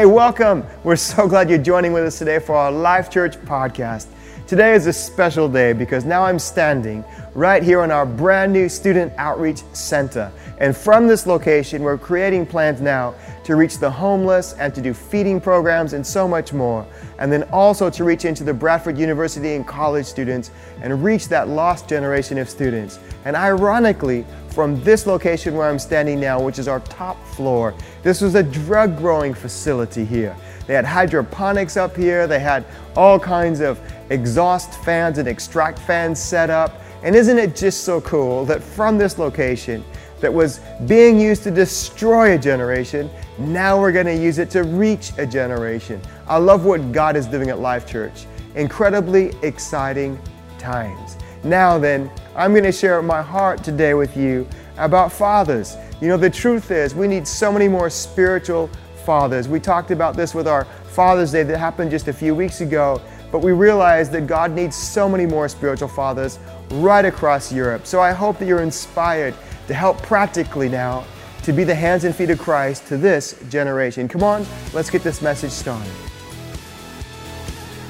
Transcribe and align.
Hey, 0.00 0.06
welcome. 0.06 0.64
We're 0.82 0.96
so 0.96 1.28
glad 1.28 1.50
you're 1.50 1.58
joining 1.58 1.92
with 1.92 2.04
us 2.04 2.18
today 2.18 2.38
for 2.38 2.54
our 2.56 2.72
Life 2.72 3.10
Church 3.10 3.36
podcast. 3.36 4.06
Today 4.46 4.72
is 4.72 4.86
a 4.86 4.94
special 4.94 5.46
day 5.46 5.74
because 5.74 6.06
now 6.06 6.22
I'm 6.22 6.38
standing 6.38 7.04
right 7.34 7.62
here 7.62 7.84
in 7.84 7.90
our 7.90 8.06
brand 8.06 8.50
new 8.50 8.70
Student 8.70 9.12
Outreach 9.18 9.62
Center. 9.74 10.32
And 10.56 10.74
from 10.74 11.06
this 11.06 11.26
location, 11.26 11.82
we're 11.82 11.98
creating 11.98 12.46
plans 12.46 12.80
now 12.80 13.14
to 13.50 13.56
reach 13.56 13.78
the 13.78 13.90
homeless 13.90 14.52
and 14.60 14.72
to 14.72 14.80
do 14.80 14.94
feeding 14.94 15.40
programs 15.40 15.92
and 15.92 16.06
so 16.06 16.28
much 16.28 16.52
more. 16.52 16.86
And 17.18 17.32
then 17.32 17.42
also 17.50 17.90
to 17.90 18.04
reach 18.04 18.24
into 18.24 18.44
the 18.44 18.54
Bradford 18.54 18.96
University 18.96 19.56
and 19.56 19.66
college 19.66 20.06
students 20.06 20.52
and 20.82 21.02
reach 21.02 21.26
that 21.30 21.48
lost 21.48 21.88
generation 21.88 22.38
of 22.38 22.48
students. 22.48 23.00
And 23.24 23.34
ironically, 23.34 24.24
from 24.50 24.80
this 24.84 25.04
location 25.04 25.56
where 25.56 25.68
I'm 25.68 25.80
standing 25.80 26.20
now, 26.20 26.40
which 26.40 26.60
is 26.60 26.68
our 26.68 26.78
top 26.78 27.20
floor. 27.26 27.74
This 28.04 28.20
was 28.20 28.36
a 28.36 28.42
drug 28.44 28.96
growing 28.96 29.34
facility 29.34 30.04
here. 30.04 30.36
They 30.68 30.74
had 30.74 30.84
hydroponics 30.84 31.76
up 31.76 31.96
here, 31.96 32.28
they 32.28 32.38
had 32.38 32.64
all 32.94 33.18
kinds 33.18 33.58
of 33.58 33.80
exhaust 34.10 34.80
fans 34.84 35.18
and 35.18 35.26
extract 35.26 35.80
fans 35.80 36.20
set 36.20 36.50
up. 36.50 36.80
And 37.02 37.16
isn't 37.16 37.38
it 37.38 37.56
just 37.56 37.82
so 37.82 38.00
cool 38.02 38.44
that 38.44 38.62
from 38.62 38.96
this 38.96 39.18
location, 39.18 39.84
that 40.20 40.32
was 40.32 40.60
being 40.86 41.18
used 41.18 41.42
to 41.44 41.50
destroy 41.50 42.34
a 42.34 42.38
generation, 42.38 43.10
now 43.40 43.80
we're 43.80 43.92
going 43.92 44.06
to 44.06 44.16
use 44.16 44.38
it 44.38 44.50
to 44.50 44.64
reach 44.64 45.12
a 45.18 45.26
generation. 45.26 46.00
I 46.28 46.36
love 46.36 46.64
what 46.64 46.92
God 46.92 47.16
is 47.16 47.26
doing 47.26 47.48
at 47.48 47.58
Life 47.58 47.86
Church. 47.86 48.26
Incredibly 48.54 49.32
exciting 49.42 50.18
times. 50.58 51.16
Now, 51.42 51.78
then, 51.78 52.10
I'm 52.36 52.52
going 52.52 52.64
to 52.64 52.72
share 52.72 53.00
my 53.02 53.22
heart 53.22 53.64
today 53.64 53.94
with 53.94 54.16
you 54.16 54.46
about 54.76 55.10
fathers. 55.10 55.76
You 56.00 56.08
know, 56.08 56.16
the 56.16 56.30
truth 56.30 56.70
is, 56.70 56.94
we 56.94 57.08
need 57.08 57.26
so 57.26 57.50
many 57.50 57.66
more 57.66 57.88
spiritual 57.88 58.68
fathers. 59.04 59.48
We 59.48 59.58
talked 59.58 59.90
about 59.90 60.16
this 60.16 60.34
with 60.34 60.46
our 60.46 60.64
Father's 60.64 61.32
Day 61.32 61.42
that 61.42 61.58
happened 61.58 61.90
just 61.90 62.08
a 62.08 62.12
few 62.12 62.34
weeks 62.34 62.60
ago, 62.60 63.00
but 63.32 63.38
we 63.38 63.52
realized 63.52 64.12
that 64.12 64.26
God 64.26 64.50
needs 64.50 64.76
so 64.76 65.08
many 65.08 65.24
more 65.24 65.48
spiritual 65.48 65.88
fathers 65.88 66.38
right 66.72 67.04
across 67.04 67.52
Europe. 67.52 67.86
So 67.86 68.00
I 68.00 68.12
hope 68.12 68.38
that 68.38 68.46
you're 68.46 68.62
inspired 68.62 69.34
to 69.66 69.74
help 69.74 70.02
practically 70.02 70.68
now 70.68 71.04
to 71.42 71.52
be 71.52 71.64
the 71.64 71.74
hands 71.74 72.04
and 72.04 72.14
feet 72.14 72.30
of 72.30 72.38
Christ 72.38 72.86
to 72.88 72.96
this 72.96 73.42
generation. 73.48 74.08
Come 74.08 74.22
on, 74.22 74.46
let's 74.72 74.90
get 74.90 75.02
this 75.02 75.22
message 75.22 75.50
started. 75.50 75.92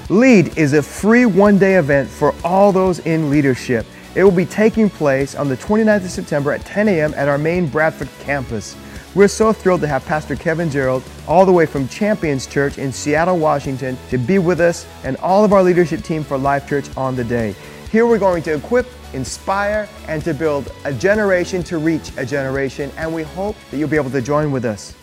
LEAD 0.09 0.59
is 0.59 0.73
a 0.73 0.83
free 0.83 1.25
one 1.25 1.59
day 1.59 1.77
event 1.77 2.09
for 2.09 2.35
all 2.43 2.73
those 2.73 2.99
in 3.01 3.31
leadership. 3.31 3.87
It 4.17 4.25
will 4.25 4.33
be 4.33 4.45
taking 4.45 4.91
place 4.91 5.37
on 5.37 5.49
the 5.49 5.57
29th 5.57 6.05
of 6.05 6.11
September 6.11 6.51
at 6.51 6.65
10 6.65 6.89
a.m. 6.89 7.15
at 7.17 7.29
our 7.29 7.39
main 7.39 7.69
Bradford 7.69 8.09
campus. 8.19 8.77
We're 9.15 9.29
so 9.29 9.53
thrilled 9.53 9.81
to 9.83 9.89
have 9.89 10.05
Pastor 10.05 10.37
Kevin 10.37 10.71
Gerald, 10.71 11.03
all 11.27 11.47
the 11.47 11.53
way 11.53 11.67
from 11.67 11.89
Champions 11.89 12.47
Church 12.47 12.79
in 12.79 12.93
Seattle, 12.93 13.39
Washington, 13.39 13.99
to 14.09 14.19
be 14.19 14.39
with 14.39 14.61
us 14.61 14.87
and 15.05 15.17
all 15.17 15.45
of 15.45 15.53
our 15.53 15.63
leadership 15.63 16.03
team 16.03 16.23
for 16.23 16.39
Life 16.39 16.69
Church 16.69 16.87
on 16.97 17.17
the 17.17 17.25
day. 17.25 17.55
Here 17.91 18.07
we're 18.07 18.19
going 18.21 18.43
to 18.45 18.55
equip, 18.55 18.87
inspire, 19.13 19.89
and 20.09 20.23
to 20.25 20.35
build 20.35 20.73
a 20.85 20.93
generation 20.93 21.63
to 21.65 21.79
reach 21.79 22.13
a 22.17 22.25
generation, 22.25 22.91
and 22.97 23.15
we 23.15 23.23
hope 23.23 23.57
that 23.71 23.77
you'll 23.77 23.89
be 23.89 23.97
able 23.97 24.11
to 24.11 24.23
join 24.23 24.53
with 24.53 24.65
us. 24.65 24.95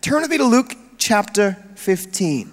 Turn 0.00 0.22
with 0.22 0.30
me 0.30 0.38
to 0.38 0.44
Luke 0.44 0.74
chapter 0.98 1.56
15. 1.76 2.52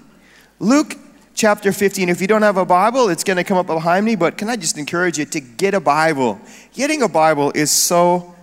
Luke 0.59 0.95
chapter 1.33 1.71
15. 1.71 2.09
If 2.09 2.21
you 2.21 2.27
don't 2.27 2.41
have 2.41 2.57
a 2.57 2.65
Bible, 2.65 3.09
it's 3.09 3.23
going 3.23 3.37
to 3.37 3.43
come 3.43 3.57
up 3.57 3.67
behind 3.67 4.05
me, 4.05 4.15
but 4.15 4.37
can 4.37 4.49
I 4.49 4.55
just 4.55 4.77
encourage 4.77 5.17
you 5.17 5.25
to 5.25 5.39
get 5.39 5.73
a 5.73 5.79
Bible? 5.79 6.39
Getting 6.73 7.01
a 7.01 7.07
Bible 7.07 7.51
is 7.55 7.71
so 7.71 8.35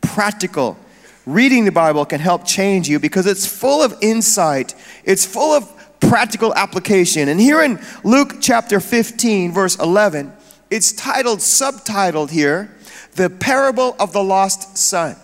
practical. 0.00 0.78
Reading 1.26 1.64
the 1.64 1.72
Bible 1.72 2.04
can 2.04 2.20
help 2.20 2.44
change 2.44 2.88
you 2.88 3.00
because 3.00 3.26
it's 3.26 3.46
full 3.46 3.82
of 3.82 3.94
insight, 4.02 4.74
it's 5.04 5.26
full 5.26 5.52
of 5.52 5.70
practical 6.00 6.54
application. 6.54 7.28
And 7.28 7.40
here 7.40 7.60
in 7.62 7.80
Luke 8.04 8.36
chapter 8.40 8.78
15, 8.78 9.52
verse 9.52 9.76
11, 9.78 10.32
it's 10.70 10.92
titled, 10.92 11.40
subtitled 11.40 12.30
here, 12.30 12.74
The 13.14 13.30
Parable 13.30 13.96
of 13.98 14.12
the 14.12 14.22
Lost 14.22 14.76
Son. 14.76 15.16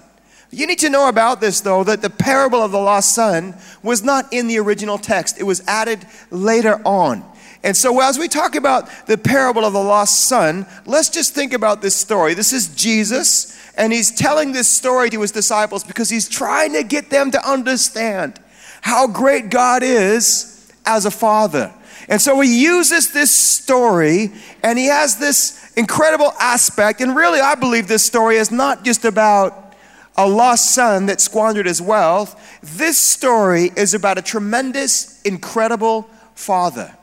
You 0.53 0.67
need 0.67 0.81
to 0.81 0.91
know 0.91 1.09
about 1.09 1.41
this, 1.41 1.61
though, 1.61 1.85
that 1.85 2.03
the 2.03 2.11
parable 2.11 2.61
of 2.61 2.73
the 2.73 2.81
lost 2.81 3.15
son 3.15 3.55
was 3.85 4.03
not 4.03 4.33
in 4.33 4.49
the 4.49 4.59
original 4.59 4.99
text. 4.99 5.39
It 5.39 5.45
was 5.45 5.63
added 5.69 6.05
later 6.31 6.81
on. 6.85 7.25
And 7.63 7.77
so, 7.77 8.01
as 8.01 8.19
we 8.19 8.27
talk 8.27 8.57
about 8.57 8.89
the 9.07 9.19
parable 9.19 9.65
of 9.65 9.75
the 9.75 9.83
lost 9.83 10.25
son, 10.25 10.67
let's 10.87 11.11
just 11.11 11.35
think 11.35 11.53
about 11.53 11.83
this 11.83 11.95
story. 11.95 12.35
This 12.35 12.53
is 12.53 12.75
Jesus, 12.75 13.57
and 13.77 13.93
he's 13.93 14.11
telling 14.11 14.53
this 14.53 14.69
story 14.69 15.11
to 15.11 15.21
his 15.21 15.31
disciples 15.31 15.85
because 15.85 16.09
he's 16.09 16.29
trying 16.29 16.73
to 16.73 16.83
get 16.83 17.11
them 17.11 17.31
to 17.31 17.49
understand 17.49 18.41
how 18.81 19.07
great 19.07 19.51
God 19.51 19.83
is 19.83 20.73
as 20.87 21.05
a 21.05 21.11
father. 21.11 21.73
And 22.11 22.21
so 22.21 22.41
he 22.41 22.63
uses 22.63 23.13
this 23.13 23.35
story, 23.35 24.33
and 24.65 24.77
he 24.77 24.87
has 24.87 25.17
this 25.17 25.73
incredible 25.77 26.33
aspect. 26.41 27.01
And 27.01 27.15
really, 27.15 27.41
I 27.41 27.55
believe 27.55 27.87
this 27.87 28.05
story 28.05 28.37
is 28.37 28.51
not 28.51 28.85
just 28.85 29.05
about 29.05 29.75
a 30.17 30.29
lost 30.29 30.75
son 30.75 31.07
that 31.07 31.21
squandered 31.21 31.67
his 31.67 31.81
wealth. 31.81 32.59
This 32.63 32.99
story 32.99 33.71
is 33.77 33.95
about 33.95 34.19
a 34.19 34.23
tremendous, 34.23 35.23
incredible 35.23 36.11
father. 36.35 36.95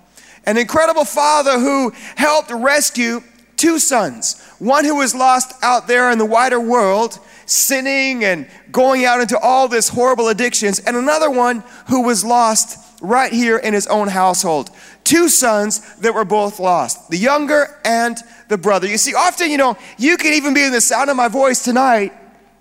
An 0.46 0.58
incredible 0.58 1.06
father 1.06 1.58
who 1.58 1.94
helped 2.16 2.52
rescue 2.52 3.22
two 3.56 3.80
sons. 3.80 4.42
One 4.60 4.84
who 4.84 4.98
was 4.98 5.16
lost 5.16 5.54
out 5.64 5.88
there 5.88 6.12
in 6.12 6.18
the 6.18 6.26
wider 6.26 6.60
world, 6.60 7.18
sinning 7.46 8.26
and 8.26 8.46
going 8.74 9.06
out 9.06 9.22
into 9.22 9.40
all 9.40 9.70
this 9.70 9.88
horrible 9.88 10.28
addictions, 10.28 10.80
and 10.80 10.98
another 10.98 11.30
one 11.30 11.64
who 11.88 12.04
was 12.04 12.26
lost 12.26 12.84
right 13.02 13.32
here 13.32 13.58
in 13.58 13.74
his 13.74 13.88
own 13.88 14.08
household. 14.08 14.70
Two 15.08 15.30
sons 15.30 15.96
that 16.00 16.14
were 16.14 16.26
both 16.26 16.60
lost, 16.60 17.10
the 17.10 17.18
younger 17.18 17.80
and 17.86 18.18
the 18.50 18.58
brother. 18.58 18.88
You 18.88 18.98
see, 18.98 19.14
often, 19.14 19.50
you 19.50 19.58
know, 19.58 19.78
you 19.98 20.18
can 20.18 20.34
even 20.34 20.54
be 20.54 20.66
in 20.66 20.74
the 20.74 20.82
sound 20.82 21.10
of 21.10 21.16
my 21.16 21.30
voice 21.30 21.64
tonight 21.64 22.12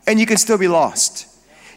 and 0.07 0.21
you 0.21 0.27
can 0.27 0.37
still 0.37 0.57
be 0.57 0.69
lost. 0.69 1.27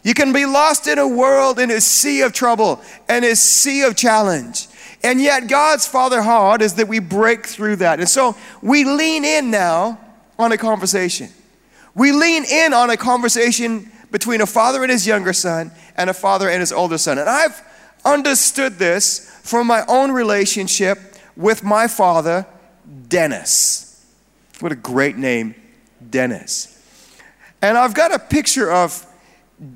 You 0.04 0.14
can 0.14 0.32
be 0.32 0.46
lost 0.46 0.86
in 0.86 1.00
a 1.00 1.08
world, 1.08 1.58
in 1.58 1.72
a 1.72 1.80
sea 1.80 2.20
of 2.20 2.32
trouble 2.32 2.80
and 3.08 3.24
a 3.24 3.34
sea 3.34 3.82
of 3.82 3.96
challenge. 3.96 4.68
And 5.02 5.20
yet, 5.20 5.48
God's 5.48 5.88
Father 5.88 6.22
heart 6.22 6.62
is 6.62 6.74
that 6.74 6.86
we 6.86 7.00
break 7.00 7.46
through 7.48 7.76
that. 7.76 7.98
And 7.98 8.08
so 8.08 8.36
we 8.62 8.84
lean 8.84 9.24
in 9.24 9.50
now 9.50 9.98
on 10.38 10.52
a 10.52 10.56
conversation. 10.56 11.30
We 11.96 12.12
lean 12.12 12.44
in 12.44 12.72
on 12.72 12.90
a 12.90 12.96
conversation 12.96 13.90
between 14.12 14.40
a 14.40 14.46
father 14.46 14.84
and 14.84 14.92
his 14.92 15.04
younger 15.04 15.32
son 15.32 15.72
and 15.96 16.08
a 16.08 16.14
father 16.14 16.48
and 16.48 16.60
his 16.60 16.70
older 16.70 16.96
son. 16.96 17.18
And 17.18 17.28
I've 17.28 17.60
understood 18.04 18.78
this 18.78 19.39
from 19.50 19.66
my 19.66 19.84
own 19.88 20.12
relationship 20.12 20.96
with 21.36 21.64
my 21.64 21.88
father, 21.88 22.46
Dennis. 23.08 24.06
What 24.60 24.70
a 24.70 24.76
great 24.76 25.16
name, 25.16 25.56
Dennis. 26.08 26.80
And 27.60 27.76
I've 27.76 27.92
got 27.92 28.14
a 28.14 28.18
picture 28.20 28.70
of 28.70 29.04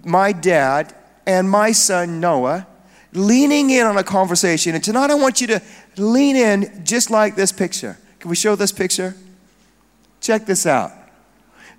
my 0.05 0.31
dad 0.31 0.95
and 1.27 1.51
my 1.51 1.73
son 1.73 2.21
Noah 2.21 2.69
leaning 3.15 3.71
in 3.71 3.85
on 3.85 3.97
a 3.97 4.05
conversation. 4.05 4.77
And 4.77 4.85
tonight 4.85 5.11
I 5.11 5.17
want 5.17 5.41
you 5.41 5.49
to 5.49 5.63
lean 5.97 6.37
in 6.37 6.85
just 6.85 7.11
like 7.11 7.35
this 7.35 7.51
picture. 7.51 7.99
Can 8.21 8.31
we 8.31 8.37
show 8.37 8.55
this 8.55 8.71
picture? 8.71 9.17
Check 10.21 10.47
this 10.47 10.67
out. 10.67 10.93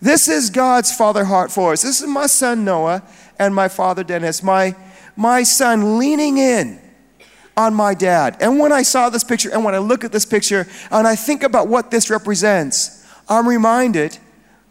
This 0.01 0.27
is 0.27 0.49
God's 0.49 0.93
father 0.93 1.23
heart 1.23 1.49
for 1.49 1.71
us. 1.71 1.83
This 1.83 2.01
is 2.01 2.07
my 2.07 2.27
son 2.27 2.65
Noah 2.65 3.03
and 3.39 3.55
my 3.55 3.69
father 3.69 4.03
Dennis, 4.03 4.43
my, 4.43 4.75
my 5.15 5.43
son 5.43 5.97
leaning 5.97 6.37
in 6.37 6.84
on 7.57 7.73
my 7.73 7.93
dad. 7.93 8.37
And 8.41 8.59
when 8.59 8.71
I 8.71 8.81
saw 8.81 9.09
this 9.09 9.23
picture 9.23 9.51
and 9.51 9.63
when 9.63 9.75
I 9.75 9.79
look 9.79 10.03
at 10.03 10.11
this 10.11 10.25
picture 10.25 10.67
and 10.91 11.07
I 11.07 11.15
think 11.15 11.43
about 11.43 11.67
what 11.67 11.91
this 11.91 12.09
represents, 12.09 13.05
I'm 13.29 13.47
reminded 13.47 14.17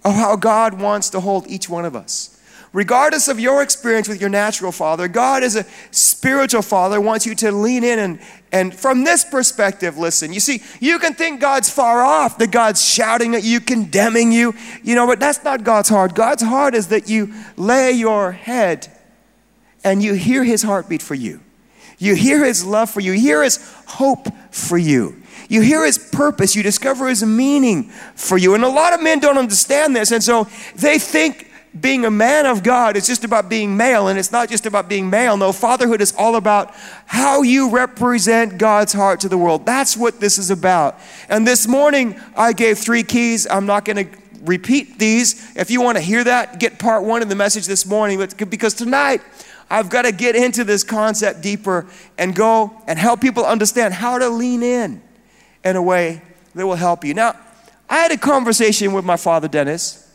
of 0.05 0.15
how 0.15 0.37
God 0.37 0.81
wants 0.81 1.11
to 1.11 1.21
hold 1.21 1.47
each 1.47 1.69
one 1.69 1.85
of 1.85 1.97
us. 1.97 2.31
Regardless 2.75 3.29
of 3.29 3.39
your 3.39 3.63
experience 3.63 4.09
with 4.09 4.21
your 4.21 4.29
natural 4.29 4.73
father, 4.73 5.07
God 5.07 5.45
is 5.45 5.55
a 5.55 5.65
spiritual 5.93 6.61
father, 6.61 7.01
wants 7.01 7.25
you 7.25 7.37
to 7.37 7.53
lean 7.53 7.85
in 7.85 8.01
and, 8.01 8.21
and 8.51 8.75
from 8.75 9.05
this 9.05 9.25
perspective, 9.25 9.97
listen. 9.97 10.33
You 10.33 10.41
see, 10.41 10.61
you 10.81 10.99
can 10.99 11.15
think 11.15 11.41
God's 11.41 11.71
far 11.71 12.03
off, 12.03 12.37
that 12.39 12.51
God's 12.51 12.85
shouting 12.85 13.37
at 13.37 13.45
you, 13.45 13.61
condemning 13.61 14.33
you, 14.33 14.55
you 14.83 14.97
know, 14.97 15.07
but 15.07 15.21
that's 15.21 15.45
not 15.45 15.63
God's 15.63 15.89
heart. 15.89 16.17
God's 16.17 16.43
heart 16.43 16.75
is 16.75 16.89
that 16.89 17.09
you 17.09 17.33
lay 17.57 17.93
your 17.93 18.33
head 18.33 18.91
and 19.85 20.03
you 20.03 20.15
hear 20.15 20.43
his 20.43 20.65
heartbeat 20.65 21.01
for 21.01 21.15
you. 21.15 21.44
You 21.99 22.15
hear 22.15 22.45
his 22.45 22.65
love 22.65 22.91
for 22.91 23.01
you, 23.01 23.13
you 23.13 23.21
hear 23.21 23.43
his 23.43 23.59
hope 23.87 24.29
for 24.51 24.79
you. 24.79 25.21
You 25.49 25.61
hear 25.61 25.85
his 25.85 25.99
purpose, 25.99 26.57
you 26.57 26.63
discover 26.63 27.09
his 27.09 27.23
meaning 27.23 27.85
for 28.15 28.39
you. 28.39 28.55
And 28.55 28.65
a 28.65 28.69
lot 28.69 28.93
of 28.93 29.03
men 29.03 29.21
don't 29.21 29.39
understand 29.39 29.95
this, 29.95 30.11
and 30.11 30.23
so 30.23 30.49
they 30.77 30.99
think 30.99 31.51
being 31.79 32.05
a 32.05 32.11
man 32.11 32.47
of 32.47 32.63
God 32.63 32.97
is 32.97 33.07
just 33.07 33.25
about 33.25 33.49
being 33.49 33.77
male, 33.77 34.09
and 34.09 34.19
it's 34.19 34.31
not 34.31 34.49
just 34.49 34.65
about 34.65 34.89
being 34.89 35.11
male. 35.11 35.37
No, 35.37 35.53
fatherhood 35.53 36.01
is 36.01 36.15
all 36.17 36.37
about 36.37 36.73
how 37.07 37.43
you 37.43 37.71
represent 37.71 38.59
God's 38.59 38.93
heart 38.93 39.21
to 39.21 39.29
the 39.29 39.37
world. 39.37 39.67
That's 39.67 39.97
what 39.97 40.21
this 40.21 40.39
is 40.39 40.51
about. 40.51 40.99
And 41.29 41.47
this 41.47 41.67
morning, 41.67 42.19
I 42.37 42.53
gave 42.53 42.79
three 42.79 43.03
keys. 43.03 43.47
I'm 43.51 43.67
not 43.67 43.85
going 43.85 44.09
to 44.09 44.19
repeat 44.43 44.99
these. 44.99 45.57
If 45.57 45.71
you 45.71 45.81
want 45.81 45.97
to 45.99 46.03
hear 46.03 46.23
that, 46.23 46.61
get 46.61 46.79
part 46.79 47.03
one 47.03 47.23
of 47.23 47.29
the 47.29 47.35
message 47.35 47.67
this 47.67 47.85
morning, 47.85 48.19
But 48.19 48.37
because 48.49 48.75
tonight, 48.75 49.21
I've 49.75 49.91
got 49.91 50.03
to 50.03 50.13
get 50.13 50.37
into 50.37 50.63
this 50.63 50.85
concept 50.85 51.41
deeper 51.41 51.85
and 52.17 52.33
go 52.33 52.81
and 52.87 52.97
help 52.97 53.21
people 53.21 53.45
understand 53.45 53.93
how 53.93 54.19
to 54.19 54.29
lean 54.29 54.63
in 54.63 55.03
in 55.65 55.75
a 55.75 55.83
way 55.83 56.23
that 56.55 56.65
will 56.65 56.77
help 56.77 57.05
you. 57.05 57.13
Now, 57.13 57.35
I 57.91 57.97
had 57.97 58.13
a 58.13 58.17
conversation 58.17 58.93
with 58.93 59.05
my 59.05 59.17
father, 59.17 59.49
Dennis, 59.49 60.09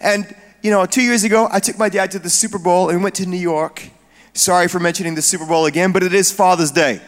and 0.00 0.34
you 0.62 0.70
know, 0.70 0.86
two 0.86 1.02
years 1.02 1.22
ago, 1.22 1.48
I 1.52 1.60
took 1.60 1.78
my 1.78 1.90
dad 1.90 2.12
to 2.12 2.18
the 2.18 2.30
Super 2.30 2.58
Bowl 2.58 2.88
and 2.88 3.02
went 3.02 3.16
to 3.16 3.26
New 3.26 3.36
York. 3.36 3.90
Sorry 4.32 4.68
for 4.68 4.80
mentioning 4.80 5.16
the 5.16 5.22
Super 5.22 5.44
Bowl 5.44 5.66
again, 5.66 5.92
but 5.92 6.02
it 6.02 6.14
is 6.14 6.32
Father's 6.32 6.70
Day. 6.70 7.02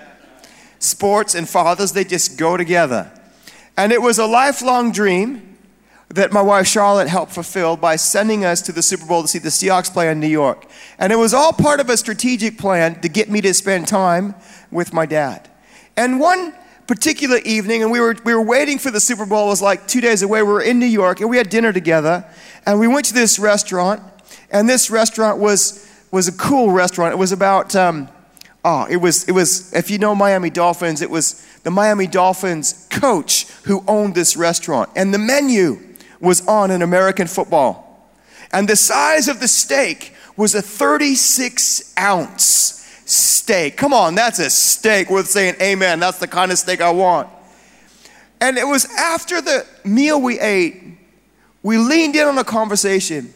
Sports 0.81 1.35
and 1.35 1.49
fathers, 1.49 1.93
they 1.93 2.05
just 2.05 2.37
go 2.37 2.59
together. 2.59 3.11
And 3.75 3.91
it 3.91 4.03
was 4.03 4.19
a 4.19 4.27
lifelong 4.27 4.93
dream 4.93 5.54
that 6.11 6.33
my 6.33 6.43
wife 6.43 6.67
Charlotte 6.67 7.09
helped 7.09 7.33
fulfill 7.33 7.77
by 7.77 7.97
sending 7.97 8.45
us 8.45 8.61
to 8.63 8.73
the 8.73 8.83
Super 8.83 9.07
Bowl 9.07 9.23
to 9.23 9.29
see 9.29 9.39
the 9.39 9.49
Seahawks 9.49 9.93
play 9.93 10.11
in 10.11 10.21
New 10.21 10.29
York. 10.29 10.67
And 10.99 11.13
it 11.13 11.17
was 11.17 11.35
all 11.35 11.53
part 11.53 11.81
of 11.81 11.89
a 11.89 11.97
strategic 11.97 12.59
plan 12.59 13.01
to 13.01 13.09
get 13.09 13.31
me 13.31 13.41
to 13.41 13.55
spend 13.55 13.89
time 13.89 14.35
with 14.71 14.93
my 14.93 15.07
dad. 15.07 15.49
And 15.97 16.21
one 16.21 16.55
particular 16.87 17.39
evening, 17.39 17.83
and 17.83 17.91
we 17.91 18.01
were, 18.01 18.17
we 18.25 18.35
were 18.35 18.43
waiting 18.43 18.79
for 18.79 18.91
the 18.91 19.01
Super 19.01 19.25
Bowl, 19.25 19.47
it 19.47 19.51
was 19.51 19.63
like 19.63 19.89
two 19.89 20.01
days 20.01 20.23
away. 20.23 20.43
We 20.43 20.53
were 20.53 20.63
in 20.63 20.79
New 20.79 20.87
York, 20.87 21.21
and 21.21 21.31
we 21.31 21.37
had 21.37 21.49
dinner 21.49 21.73
together. 21.73 22.25
And 22.67 22.79
we 22.79 22.87
went 22.87 23.07
to 23.07 23.15
this 23.15 23.39
restaurant, 23.39 24.03
and 24.51 24.69
this 24.69 24.91
restaurant 24.91 25.39
was, 25.39 25.91
was 26.11 26.29
a 26.29 26.33
cool 26.33 26.71
restaurant. 26.71 27.15
It 27.15 27.19
was 27.19 27.33
about, 27.33 27.75
um, 27.75 28.09
oh, 28.65 28.87
it 28.91 28.97
was, 28.97 29.29
it 29.29 29.33
was, 29.33 29.73
if 29.73 29.91
you 29.91 29.99
know 29.99 30.15
Miami 30.15 30.51
Dolphins, 30.51 31.01
it 31.01 31.11
was 31.11 31.45
the 31.63 31.71
Miami 31.71 32.07
Dolphins 32.07 32.87
coach 32.91 33.47
who 33.65 33.83
owned 33.89 34.15
this 34.15 34.37
restaurant. 34.37 34.91
And 34.95 35.13
the 35.13 35.19
menu 35.19 35.79
was 36.21 36.47
on 36.47 36.71
an 36.71 36.83
American 36.83 37.27
football. 37.27 38.09
And 38.53 38.69
the 38.69 38.77
size 38.77 39.29
of 39.29 39.41
the 39.41 39.49
steak 39.49 40.15
was 40.37 40.55
a 40.55 40.63
36 40.63 41.95
ounce 41.99 43.03
steak. 43.07 43.77
Come 43.77 43.93
on, 43.93 44.15
that's 44.15 44.39
a 44.39 44.51
steak 44.51 45.11
worth 45.11 45.27
saying 45.27 45.57
amen. 45.61 46.01
That's 46.01 46.19
the 46.19 46.29
kind 46.29 46.53
of 46.53 46.59
steak 46.59 46.81
I 46.81 46.91
want. 46.91 47.29
And 48.41 48.59
it 48.59 48.67
was 48.67 48.87
after 48.97 49.41
the 49.41 49.67
meal 49.85 50.21
we 50.21 50.39
ate 50.41 50.85
we 51.65 51.79
leaned 51.79 52.15
in 52.15 52.29
on 52.29 52.37
a 52.37 52.45
conversation. 52.45 53.33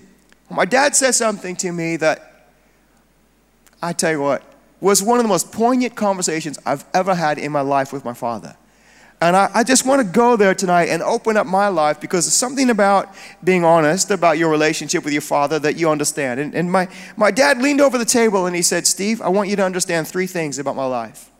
My 0.51 0.67
dad 0.67 0.95
said 0.95 1.13
something 1.13 1.57
to 1.57 1.73
me 1.73 1.97
that, 1.97 2.51
I 3.83 3.95
tell 3.95 4.13
you 4.13 4.21
what, 4.21 4.43
was 4.81 5.03
one 5.03 5.19
of 5.19 5.25
the 5.25 5.29
most 5.29 5.51
poignant 5.51 5.97
conversations 5.97 6.59
I've 6.65 6.85
ever 6.93 7.15
had 7.15 7.39
in 7.39 7.51
my 7.51 7.63
life 7.63 7.91
with 7.91 8.05
my 8.05 8.13
father. 8.13 8.55
And 9.21 9.35
I, 9.35 9.51
I, 9.53 9.65
just 9.65 9.85
want 9.85 10.01
to 10.01 10.07
go 10.07 10.37
there 10.37 10.55
tonight 10.55 10.91
and 10.91 11.03
open 11.03 11.37
up 11.37 11.45
my 11.45 11.67
life 11.67 12.01
because 12.01 12.25
there's 12.25 12.37
something 12.37 12.71
about 12.71 13.13
being 13.43 13.65
honest 13.65 14.13
about 14.13 14.39
your 14.39 14.49
relationship 14.49 15.03
with 15.03 15.13
your 15.13 15.23
father 15.23 15.59
that 15.59 15.77
you 15.77 15.91
understand. 15.91 16.39
And, 16.39 16.55
and 16.55 16.71
my, 16.71 16.89
my 17.17 17.33
dad 17.33 17.61
leaned 17.61 17.81
over 17.81 17.99
the 17.99 18.05
table 18.05 18.47
and 18.47 18.55
he 18.55 18.63
said, 18.63 18.87
Steve, 18.87 19.21
I 19.21 19.29
want 19.29 19.49
you 19.49 19.57
to 19.57 19.65
understand 19.65 20.07
three 20.07 20.29
things 20.29 20.61
about 20.61 20.77
my 20.77 20.87
life. 20.87 21.31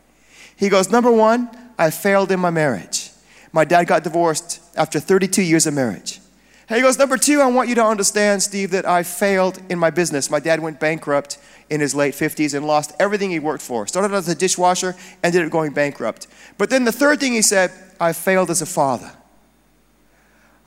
He 0.57 0.69
goes, 0.69 0.91
Number 0.91 1.13
one, 1.13 1.49
I 1.79 1.91
failed 1.91 2.33
in 2.33 2.41
my 2.41 2.51
marriage. 2.51 3.11
My 3.53 3.65
dad 3.65 3.85
got 3.85 4.03
divorced 4.03 4.61
after 4.77 4.99
32 4.99 5.43
years 5.43 5.67
of 5.67 5.75
marriage. 5.75 6.21
He 6.69 6.83
goes, 6.83 6.99
Number 6.99 7.17
two, 7.17 7.41
I 7.41 7.47
want 7.47 7.71
you 7.71 7.75
to 7.77 7.85
understand, 7.85 8.43
Steve, 8.43 8.73
that 8.73 8.87
I 8.87 9.03
failed 9.03 9.61
in 9.71 9.79
my 9.79 9.89
business. 9.89 10.31
My 10.31 10.39
dad 10.39 10.61
went 10.61 10.79
bankrupt 10.79 11.39
in 11.71 11.81
his 11.81 11.95
late 11.95 12.15
50s 12.15 12.55
and 12.55 12.67
lost 12.67 12.95
everything 12.99 13.31
he 13.31 13.39
worked 13.39 13.63
for. 13.63 13.87
Started 13.87 14.15
as 14.15 14.29
a 14.29 14.35
dishwasher, 14.35 14.95
ended 15.25 15.45
up 15.45 15.51
going 15.51 15.73
bankrupt. 15.73 16.27
But 16.59 16.69
then 16.69 16.85
the 16.85 16.93
third 16.93 17.21
thing 17.21 17.33
he 17.33 17.43
said, 17.43 17.73
I 17.99 18.13
failed 18.13 18.51
as 18.51 18.61
a 18.61 18.67
father. 18.67 19.11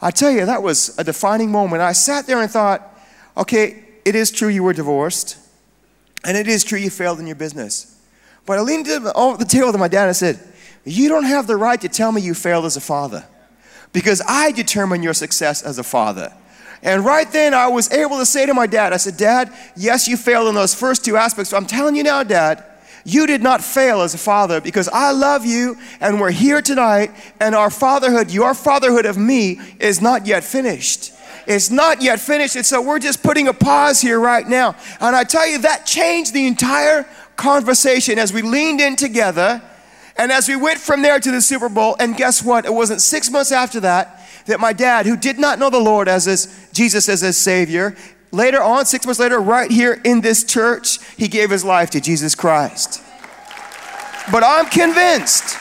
I 0.02 0.10
tell 0.10 0.32
you, 0.32 0.48
that 0.48 0.64
was 0.64 0.98
a 0.98 1.04
defining 1.04 1.52
moment. 1.52 1.84
I 1.84 1.92
sat 1.92 2.26
there 2.26 2.42
and 2.42 2.50
thought, 2.50 2.82
okay, 3.38 3.84
it 4.04 4.16
is 4.16 4.32
true 4.32 4.48
you 4.48 4.64
were 4.64 4.74
divorced, 4.74 5.38
and 6.26 6.36
it 6.36 6.48
is 6.48 6.64
true 6.64 6.80
you 6.80 6.90
failed 6.90 7.20
in 7.20 7.28
your 7.28 7.36
business. 7.36 8.00
But 8.48 8.58
I 8.58 8.62
leaned 8.62 8.90
over 8.90 9.38
the 9.38 9.46
table 9.46 9.72
to 9.72 9.78
my 9.78 9.88
dad 9.88 10.08
and 10.08 10.16
said, 10.16 10.40
You 10.84 11.08
don't 11.10 11.26
have 11.26 11.46
the 11.46 11.58
right 11.58 11.80
to 11.80 11.88
tell 11.88 12.12
me 12.12 12.22
you 12.22 12.34
failed 12.34 12.66
as 12.66 12.76
a 12.76 12.82
father 12.82 13.24
because 13.94 14.22
I 14.28 14.52
determine 14.52 15.04
your 15.04 15.14
success 15.14 15.62
as 15.62 15.78
a 15.78 15.84
father. 15.84 16.34
And 16.84 17.06
right 17.06 17.32
then, 17.32 17.54
I 17.54 17.68
was 17.68 17.92
able 17.92 18.18
to 18.18 18.26
say 18.26 18.46
to 18.46 18.54
my 18.54 18.66
dad, 18.66 18.92
I 18.92 18.98
said, 18.98 19.18
Dad, 19.18 19.54
yes, 19.76 20.08
you 20.08 20.18
failed 20.18 20.48
in 20.48 20.56
those 20.56 20.74
first 20.74 21.06
two 21.06 21.16
aspects, 21.16 21.52
but 21.52 21.58
I'm 21.58 21.68
telling 21.68 21.96
you 21.96 22.04
now, 22.04 22.24
Dad, 22.24 22.64
you 23.04 23.28
did 23.28 23.42
not 23.42 23.64
fail 23.64 24.02
as 24.02 24.14
a 24.14 24.18
father 24.18 24.62
because 24.62 24.88
I 24.90 25.12
love 25.12 25.46
you 25.46 25.78
and 26.00 26.20
we're 26.20 26.32
here 26.32 26.62
tonight, 26.62 27.12
and 27.40 27.54
our 27.54 27.70
fatherhood, 27.70 28.32
your 28.32 28.54
fatherhood 28.54 29.06
of 29.06 29.18
me, 29.18 29.60
is 29.80 30.02
not 30.02 30.26
yet 30.26 30.44
finished. 30.44 31.14
It's 31.48 31.72
not 31.72 32.02
yet 32.02 32.20
finished, 32.20 32.56
and 32.56 32.66
so 32.66 32.82
we're 32.82 33.00
just 33.00 33.24
putting 33.24 33.48
a 33.48 33.54
pause 33.54 34.00
here 34.00 34.20
right 34.20 34.48
now. 34.48 34.76
And 35.00 35.16
I 35.16 35.24
tell 35.24 35.48
you, 35.48 35.60
that 35.60 35.86
changed 35.86 36.34
the 36.34 36.46
entire 36.46 37.08
conversation 37.36 38.20
as 38.20 38.32
we 38.32 38.44
leaned 38.44 38.82
in 38.82 38.96
together 38.96 39.62
and 40.18 40.32
as 40.32 40.48
we 40.48 40.56
went 40.56 40.80
from 40.80 41.02
there 41.02 41.20
to 41.20 41.32
the 41.32 41.42
Super 41.42 41.70
Bowl, 41.70 41.96
and 42.00 42.16
guess 42.16 42.44
what? 42.44 42.66
It 42.66 42.74
wasn't 42.74 43.02
six 43.02 43.30
months 43.30 43.52
after 43.52 43.80
that 43.82 44.20
that 44.46 44.60
my 44.60 44.74
dad, 44.74 45.06
who 45.06 45.16
did 45.16 45.40
not 45.40 45.60
know 45.60 45.70
the 45.70 45.80
Lord 45.80 46.08
as 46.08 46.26
his, 46.26 46.70
Jesus 46.74 47.08
as 47.08 47.22
his 47.22 47.38
Savior, 47.38 47.96
later 48.32 48.62
on, 48.62 48.86
six 48.86 49.06
months 49.06 49.20
later, 49.20 49.40
right 49.40 49.70
here 49.70 50.02
in 50.04 50.22
this 50.22 50.44
church, 50.44 51.00
he 51.16 51.28
gave 51.28 51.50
his 51.50 51.64
life 51.64 51.92
to 51.92 52.02
Jesus 52.02 52.36
Christ. 52.36 53.02
But 54.32 54.44
I'm 54.44 54.66
convinced 54.66 55.58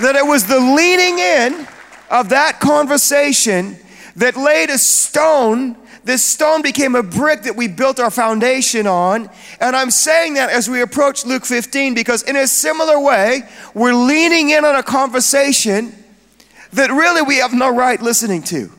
that 0.00 0.16
it 0.16 0.26
was 0.26 0.46
the 0.46 0.60
leaning 0.60 1.18
in 1.18 1.66
of 2.10 2.28
that 2.30 2.60
conversation 2.60 3.76
that 4.16 4.36
laid 4.36 4.70
a 4.70 4.78
stone 4.78 5.76
this 6.06 6.24
stone 6.24 6.62
became 6.62 6.94
a 6.94 7.02
brick 7.02 7.42
that 7.42 7.56
we 7.56 7.66
built 7.66 7.98
our 7.98 8.12
foundation 8.12 8.86
on. 8.86 9.28
And 9.60 9.74
I'm 9.74 9.90
saying 9.90 10.34
that 10.34 10.50
as 10.50 10.70
we 10.70 10.80
approach 10.80 11.26
Luke 11.26 11.44
15 11.44 11.94
because, 11.94 12.22
in 12.22 12.36
a 12.36 12.46
similar 12.46 13.00
way, 13.00 13.42
we're 13.74 13.92
leaning 13.92 14.50
in 14.50 14.64
on 14.64 14.76
a 14.76 14.84
conversation 14.84 15.92
that 16.72 16.90
really 16.90 17.22
we 17.22 17.38
have 17.38 17.52
no 17.52 17.74
right 17.74 18.00
listening 18.00 18.42
to. 18.44 18.70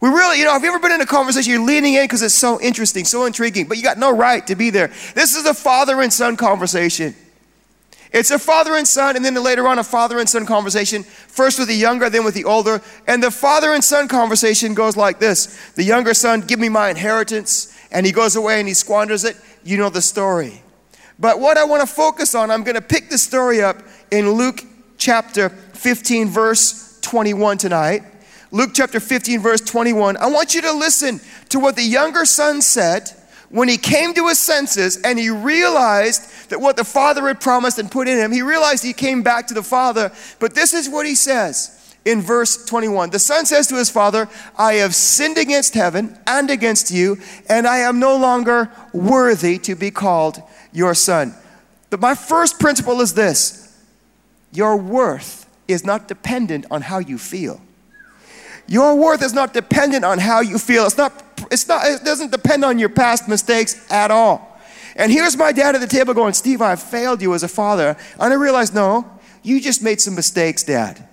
We 0.00 0.08
really, 0.08 0.38
you 0.38 0.44
know, 0.44 0.52
have 0.52 0.62
you 0.62 0.70
ever 0.70 0.78
been 0.78 0.92
in 0.92 1.00
a 1.02 1.06
conversation 1.06 1.52
you're 1.52 1.62
leaning 1.62 1.94
in 1.94 2.04
because 2.04 2.22
it's 2.22 2.34
so 2.34 2.60
interesting, 2.60 3.04
so 3.04 3.26
intriguing, 3.26 3.68
but 3.68 3.76
you 3.76 3.82
got 3.82 3.98
no 3.98 4.14
right 4.14 4.46
to 4.46 4.54
be 4.54 4.70
there? 4.70 4.88
This 5.14 5.34
is 5.34 5.44
a 5.46 5.54
father 5.54 6.00
and 6.00 6.12
son 6.12 6.36
conversation. 6.36 7.14
It's 8.14 8.30
a 8.30 8.38
father 8.38 8.76
and 8.76 8.86
son, 8.86 9.16
and 9.16 9.24
then 9.24 9.34
later 9.34 9.66
on, 9.66 9.80
a 9.80 9.84
father 9.84 10.20
and 10.20 10.28
son 10.28 10.46
conversation, 10.46 11.02
first 11.02 11.58
with 11.58 11.66
the 11.66 11.74
younger, 11.74 12.08
then 12.08 12.24
with 12.24 12.34
the 12.34 12.44
older. 12.44 12.80
And 13.08 13.20
the 13.20 13.32
father 13.32 13.72
and 13.72 13.82
son 13.82 14.06
conversation 14.06 14.72
goes 14.72 14.96
like 14.96 15.18
this 15.18 15.72
The 15.72 15.82
younger 15.82 16.14
son, 16.14 16.42
give 16.42 16.60
me 16.60 16.68
my 16.68 16.90
inheritance, 16.90 17.76
and 17.90 18.06
he 18.06 18.12
goes 18.12 18.36
away 18.36 18.60
and 18.60 18.68
he 18.68 18.74
squanders 18.74 19.24
it. 19.24 19.36
You 19.64 19.78
know 19.78 19.90
the 19.90 20.00
story. 20.00 20.62
But 21.18 21.40
what 21.40 21.58
I 21.58 21.64
want 21.64 21.80
to 21.80 21.92
focus 21.92 22.36
on, 22.36 22.52
I'm 22.52 22.62
going 22.62 22.76
to 22.76 22.80
pick 22.80 23.10
the 23.10 23.18
story 23.18 23.60
up 23.60 23.82
in 24.12 24.30
Luke 24.30 24.62
chapter 24.96 25.48
15, 25.48 26.28
verse 26.28 27.00
21 27.00 27.58
tonight. 27.58 28.02
Luke 28.52 28.70
chapter 28.74 29.00
15, 29.00 29.40
verse 29.40 29.60
21. 29.60 30.18
I 30.18 30.26
want 30.26 30.54
you 30.54 30.62
to 30.62 30.72
listen 30.72 31.20
to 31.48 31.58
what 31.58 31.74
the 31.74 31.82
younger 31.82 32.24
son 32.24 32.62
said 32.62 33.10
when 33.54 33.68
he 33.68 33.78
came 33.78 34.12
to 34.14 34.26
his 34.26 34.40
senses 34.40 35.00
and 35.02 35.16
he 35.16 35.30
realized 35.30 36.50
that 36.50 36.60
what 36.60 36.76
the 36.76 36.82
Father 36.82 37.28
had 37.28 37.40
promised 37.40 37.78
and 37.78 37.88
put 37.88 38.08
in 38.08 38.18
him, 38.18 38.32
he 38.32 38.42
realized 38.42 38.82
he 38.82 38.92
came 38.92 39.22
back 39.22 39.46
to 39.46 39.54
the 39.54 39.62
Father. 39.62 40.10
But 40.40 40.56
this 40.56 40.74
is 40.74 40.88
what 40.88 41.06
he 41.06 41.14
says 41.14 41.94
in 42.04 42.20
verse 42.20 42.64
21. 42.64 43.10
The 43.10 43.20
Son 43.20 43.46
says 43.46 43.68
to 43.68 43.76
his 43.76 43.88
Father, 43.88 44.28
I 44.58 44.74
have 44.74 44.92
sinned 44.92 45.38
against 45.38 45.74
heaven 45.74 46.18
and 46.26 46.50
against 46.50 46.90
you, 46.90 47.18
and 47.48 47.64
I 47.64 47.78
am 47.78 48.00
no 48.00 48.16
longer 48.16 48.72
worthy 48.92 49.58
to 49.58 49.76
be 49.76 49.92
called 49.92 50.42
your 50.72 50.92
Son. 50.96 51.32
But 51.90 52.00
my 52.00 52.16
first 52.16 52.58
principle 52.58 53.00
is 53.00 53.14
this 53.14 53.80
your 54.50 54.76
worth 54.76 55.48
is 55.68 55.84
not 55.84 56.08
dependent 56.08 56.66
on 56.72 56.82
how 56.82 56.98
you 56.98 57.18
feel. 57.18 57.60
Your 58.66 58.96
worth 58.96 59.22
is 59.22 59.32
not 59.32 59.54
dependent 59.54 60.04
on 60.04 60.18
how 60.18 60.40
you 60.40 60.58
feel. 60.58 60.86
It's 60.86 60.96
not 60.96 61.23
it's 61.50 61.66
not, 61.68 61.86
it 61.86 62.04
doesn't 62.04 62.30
depend 62.30 62.64
on 62.64 62.78
your 62.78 62.88
past 62.88 63.28
mistakes 63.28 63.90
at 63.90 64.10
all. 64.10 64.58
And 64.96 65.10
here's 65.10 65.36
my 65.36 65.52
dad 65.52 65.74
at 65.74 65.80
the 65.80 65.86
table 65.86 66.14
going, 66.14 66.34
Steve, 66.34 66.62
I've 66.62 66.82
failed 66.82 67.20
you 67.20 67.34
as 67.34 67.42
a 67.42 67.48
father. 67.48 67.96
And 68.18 68.32
I 68.32 68.36
realized, 68.36 68.74
no, 68.74 69.10
you 69.42 69.60
just 69.60 69.82
made 69.82 70.00
some 70.00 70.14
mistakes, 70.14 70.62
Dad. 70.62 71.06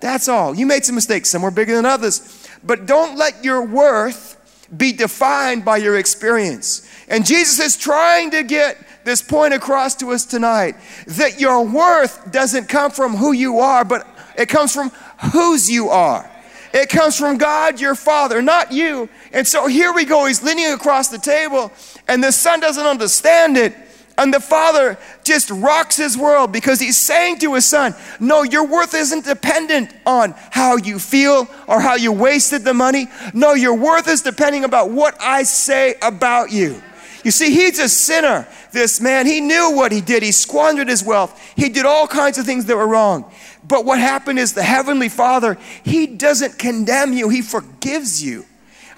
That's 0.00 0.28
all. 0.28 0.54
You 0.54 0.66
made 0.66 0.84
some 0.84 0.94
mistakes. 0.94 1.30
Some 1.30 1.42
were 1.42 1.50
bigger 1.50 1.74
than 1.74 1.86
others. 1.86 2.48
But 2.62 2.86
don't 2.86 3.16
let 3.16 3.44
your 3.44 3.64
worth 3.64 4.36
be 4.76 4.92
defined 4.92 5.64
by 5.64 5.78
your 5.78 5.96
experience. 5.96 6.88
And 7.08 7.24
Jesus 7.24 7.58
is 7.58 7.76
trying 7.76 8.30
to 8.32 8.42
get 8.42 8.76
this 9.04 9.22
point 9.22 9.54
across 9.54 9.94
to 9.96 10.10
us 10.10 10.26
tonight 10.26 10.76
that 11.06 11.40
your 11.40 11.64
worth 11.64 12.30
doesn't 12.30 12.68
come 12.68 12.90
from 12.90 13.16
who 13.16 13.32
you 13.32 13.60
are, 13.60 13.84
but 13.84 14.06
it 14.36 14.48
comes 14.48 14.72
from 14.72 14.90
whose 15.32 15.70
you 15.70 15.88
are. 15.88 16.30
It 16.78 16.90
comes 16.90 17.18
from 17.18 17.38
God, 17.38 17.80
your 17.80 17.96
Father, 17.96 18.40
not 18.40 18.70
you. 18.70 19.08
And 19.32 19.44
so 19.46 19.66
here 19.66 19.92
we 19.92 20.04
go. 20.04 20.26
He's 20.26 20.44
leaning 20.44 20.72
across 20.72 21.08
the 21.08 21.18
table, 21.18 21.72
and 22.06 22.22
the 22.22 22.30
son 22.30 22.60
doesn't 22.60 22.86
understand 22.86 23.56
it. 23.56 23.74
And 24.16 24.34
the 24.34 24.40
father 24.40 24.98
just 25.22 25.48
rocks 25.48 25.96
his 25.96 26.18
world 26.18 26.50
because 26.50 26.80
he's 26.80 26.96
saying 26.96 27.38
to 27.38 27.54
his 27.54 27.64
son, 27.64 27.94
No, 28.18 28.42
your 28.42 28.66
worth 28.66 28.92
isn't 28.92 29.24
dependent 29.24 29.94
on 30.04 30.34
how 30.50 30.76
you 30.76 30.98
feel 30.98 31.46
or 31.68 31.80
how 31.80 31.94
you 31.94 32.10
wasted 32.10 32.64
the 32.64 32.74
money. 32.74 33.06
No, 33.32 33.54
your 33.54 33.74
worth 33.74 34.08
is 34.08 34.22
depending 34.22 34.64
about 34.64 34.90
what 34.90 35.16
I 35.20 35.44
say 35.44 35.94
about 36.02 36.50
you. 36.50 36.82
You 37.22 37.30
see, 37.30 37.52
he's 37.52 37.78
a 37.78 37.88
sinner 37.88 38.48
this 38.72 39.00
man, 39.00 39.26
he 39.26 39.40
knew 39.40 39.72
what 39.74 39.92
he 39.92 40.00
did. 40.00 40.22
He 40.22 40.32
squandered 40.32 40.88
his 40.88 41.02
wealth. 41.02 41.40
He 41.56 41.68
did 41.68 41.86
all 41.86 42.06
kinds 42.06 42.38
of 42.38 42.44
things 42.44 42.66
that 42.66 42.76
were 42.76 42.86
wrong. 42.86 43.30
But 43.68 43.84
what 43.84 43.98
happened 43.98 44.38
is 44.38 44.54
the 44.54 44.62
Heavenly 44.62 45.08
Father, 45.10 45.58
He 45.84 46.06
doesn't 46.06 46.58
condemn 46.58 47.12
you, 47.12 47.28
He 47.28 47.42
forgives 47.42 48.22
you. 48.22 48.46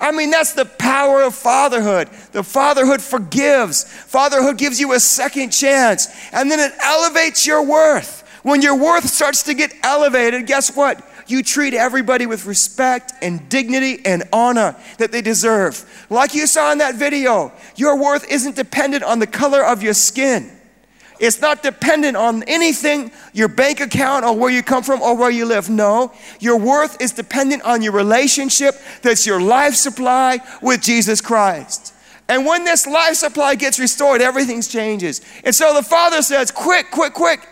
I 0.01 0.13
mean, 0.13 0.31
that's 0.31 0.55
the 0.55 0.65
power 0.65 1.23
of 1.23 1.35
fatherhood. 1.35 2.09
The 2.33 2.43
fatherhood 2.43 3.03
forgives. 3.03 3.85
Fatherhood 3.85 4.57
gives 4.57 4.81
you 4.81 4.95
a 4.95 5.01
second 5.01 5.51
chance. 5.51 6.09
And 6.33 6.51
then 6.51 6.59
it 6.59 6.73
elevates 6.83 7.47
your 7.47 7.63
worth. 7.63 8.27
When 8.43 8.63
your 8.63 8.77
worth 8.77 9.07
starts 9.07 9.43
to 9.43 9.55
get 9.55 9.75
elevated, 9.83 10.47
guess 10.47 10.75
what? 10.75 11.07
You 11.27 11.43
treat 11.43 11.75
everybody 11.75 12.25
with 12.25 12.47
respect 12.47 13.13
and 13.21 13.47
dignity 13.51 14.01
and 14.07 14.25
honor 14.33 14.75
that 14.97 15.13
they 15.13 15.21
deserve. 15.21 16.07
Like 16.09 16.35
you 16.35 16.47
saw 16.47 16.73
in 16.73 16.79
that 16.79 16.95
video, 16.95 17.53
your 17.77 17.99
worth 18.01 18.27
isn't 18.31 18.57
dependent 18.57 19.05
on 19.05 19.19
the 19.19 19.27
color 19.27 19.63
of 19.63 19.83
your 19.83 19.95
skin. 19.95 20.51
It's 21.21 21.41
not 21.41 21.63
dependent 21.63 22.17
on 22.17 22.43
anything, 22.45 23.13
your 23.35 23.49
bank 23.49 23.81
account 23.81 24.25
or 24.25 24.35
where 24.35 24.51
you 24.51 24.63
come 24.63 24.83
from 24.83 25.03
or 25.03 25.15
where 25.15 25.31
you 25.31 25.45
live. 25.45 25.69
No, 25.69 26.13
your 26.41 26.57
worth 26.57 27.01
is 27.01 27.13
dependent 27.13 27.63
on 27.63 27.83
your 27.83 27.93
relationship 27.93 28.75
that's 29.03 29.27
your 29.27 29.41
life 29.41 29.75
supply 29.75 30.41
with 30.63 30.81
Jesus 30.81 31.21
Christ. 31.21 31.93
And 32.27 32.47
when 32.47 32.65
this 32.65 32.87
life 32.87 33.17
supply 33.17 33.55
gets 33.55 33.79
restored, 33.79 34.23
everything 34.23 34.63
changes. 34.63 35.21
And 35.45 35.55
so 35.55 35.75
the 35.75 35.83
father 35.83 36.23
says, 36.23 36.51
Quick, 36.51 36.91
quick, 36.91 37.13
quick, 37.13 37.47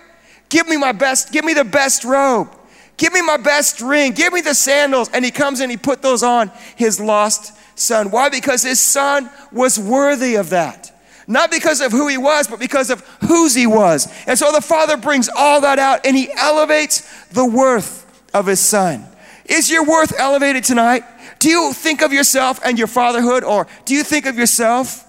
give 0.48 0.66
me 0.66 0.78
my 0.78 0.92
best, 0.92 1.30
give 1.30 1.44
me 1.44 1.52
the 1.52 1.64
best 1.64 2.04
robe. 2.04 2.48
Give 2.96 3.12
me 3.12 3.22
my 3.22 3.36
best 3.36 3.80
ring. 3.80 4.12
Give 4.12 4.32
me 4.32 4.40
the 4.40 4.54
sandals. 4.54 5.08
And 5.14 5.24
he 5.24 5.30
comes 5.30 5.60
and 5.60 5.70
he 5.70 5.76
put 5.76 6.02
those 6.02 6.24
on 6.24 6.50
his 6.74 6.98
lost 6.98 7.52
son. 7.78 8.10
Why? 8.10 8.28
Because 8.28 8.64
his 8.64 8.80
son 8.80 9.30
was 9.52 9.78
worthy 9.78 10.34
of 10.34 10.50
that. 10.50 10.87
Not 11.28 11.50
because 11.50 11.82
of 11.82 11.92
who 11.92 12.08
he 12.08 12.16
was, 12.16 12.48
but 12.48 12.58
because 12.58 12.88
of 12.88 13.06
whose 13.28 13.54
he 13.54 13.66
was. 13.66 14.10
And 14.26 14.38
so 14.38 14.50
the 14.50 14.62
father 14.62 14.96
brings 14.96 15.28
all 15.28 15.60
that 15.60 15.78
out 15.78 16.06
and 16.06 16.16
he 16.16 16.32
elevates 16.32 17.02
the 17.28 17.44
worth 17.44 18.06
of 18.32 18.46
his 18.46 18.60
son. 18.60 19.04
Is 19.44 19.70
your 19.70 19.84
worth 19.84 20.18
elevated 20.18 20.64
tonight? 20.64 21.04
Do 21.38 21.50
you 21.50 21.74
think 21.74 22.00
of 22.00 22.12
yourself 22.14 22.60
and 22.64 22.78
your 22.78 22.86
fatherhood, 22.86 23.44
or 23.44 23.66
do 23.84 23.94
you 23.94 24.02
think 24.02 24.26
of 24.26 24.36
yourself 24.36 25.04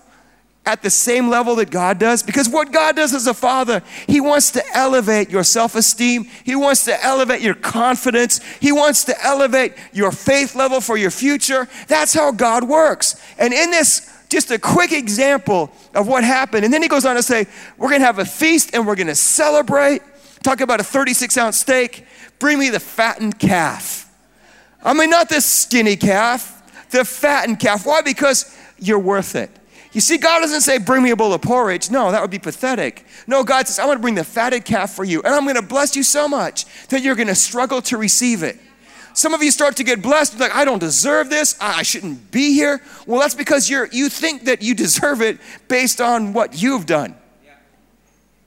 at 0.65 0.81
the 0.83 0.89
same 0.89 1.29
level 1.29 1.55
that 1.55 1.71
God 1.71 1.97
does? 1.97 2.21
Because 2.21 2.47
what 2.47 2.71
God 2.71 2.95
does 2.95 3.13
as 3.13 3.25
a 3.25 3.33
father, 3.33 3.81
He 4.07 4.21
wants 4.21 4.51
to 4.51 4.77
elevate 4.77 5.29
your 5.29 5.43
self 5.43 5.75
esteem, 5.75 6.25
He 6.43 6.55
wants 6.55 6.85
to 6.85 7.03
elevate 7.03 7.41
your 7.41 7.55
confidence, 7.55 8.41
He 8.59 8.71
wants 8.71 9.05
to 9.05 9.25
elevate 9.25 9.73
your 9.93 10.11
faith 10.11 10.55
level 10.55 10.81
for 10.81 10.97
your 10.97 11.11
future. 11.11 11.67
That's 11.87 12.13
how 12.13 12.31
God 12.31 12.65
works. 12.65 13.19
And 13.37 13.53
in 13.53 13.71
this, 13.71 14.09
just 14.29 14.51
a 14.51 14.59
quick 14.59 14.91
example 14.91 15.71
of 15.93 16.07
what 16.07 16.23
happened. 16.23 16.63
And 16.63 16.73
then 16.73 16.81
he 16.81 16.87
goes 16.87 17.05
on 17.05 17.15
to 17.15 17.23
say, 17.23 17.47
We're 17.77 17.89
gonna 17.89 18.05
have 18.05 18.19
a 18.19 18.25
feast 18.25 18.73
and 18.73 18.87
we're 18.87 18.95
gonna 18.95 19.15
celebrate. 19.15 20.01
Talk 20.43 20.61
about 20.61 20.79
a 20.79 20.83
36 20.83 21.37
ounce 21.37 21.57
steak. 21.57 22.05
Bring 22.37 22.59
me 22.59 22.69
the 22.69 22.79
fattened 22.79 23.39
calf. 23.39 24.09
I 24.81 24.93
mean, 24.93 25.09
not 25.09 25.27
the 25.27 25.41
skinny 25.41 25.97
calf, 25.97 26.87
the 26.91 27.03
fattened 27.03 27.59
calf. 27.59 27.85
Why? 27.85 28.01
Because 28.01 28.55
you're 28.77 28.99
worth 28.99 29.35
it. 29.35 29.49
You 29.91 30.01
see, 30.01 30.17
God 30.17 30.39
doesn't 30.39 30.61
say, 30.61 30.77
Bring 30.77 31.01
me 31.01 31.09
a 31.09 31.15
bowl 31.15 31.33
of 31.33 31.41
porridge. 31.41 31.89
No, 31.89 32.11
that 32.11 32.21
would 32.21 32.31
be 32.31 32.39
pathetic. 32.39 33.05
No, 33.25 33.43
God 33.43 33.67
says, 33.67 33.79
I'm 33.79 33.87
gonna 33.87 33.99
bring 33.99 34.15
the 34.15 34.23
fatted 34.23 34.63
calf 34.63 34.91
for 34.91 35.03
you, 35.03 35.21
and 35.23 35.33
I'm 35.33 35.47
gonna 35.47 35.63
bless 35.63 35.95
you 35.95 36.03
so 36.03 36.27
much 36.27 36.65
that 36.89 37.01
you're 37.01 37.15
gonna 37.15 37.35
struggle 37.35 37.81
to 37.83 37.97
receive 37.97 38.43
it. 38.43 38.59
Some 39.19 39.33
of 39.33 39.43
you 39.43 39.51
start 39.51 39.75
to 39.75 39.83
get 39.83 40.01
blessed, 40.01 40.39
like, 40.39 40.55
I 40.55 40.63
don't 40.63 40.79
deserve 40.79 41.29
this, 41.29 41.57
I 41.59 41.83
shouldn't 41.83 42.31
be 42.31 42.53
here. 42.53 42.81
Well, 43.05 43.19
that's 43.19 43.35
because 43.35 43.69
you're, 43.69 43.89
you 43.91 44.07
think 44.07 44.45
that 44.45 44.61
you 44.61 44.73
deserve 44.73 45.21
it 45.21 45.39
based 45.67 45.99
on 45.99 46.31
what 46.31 46.61
you've 46.61 46.85
done. 46.85 47.15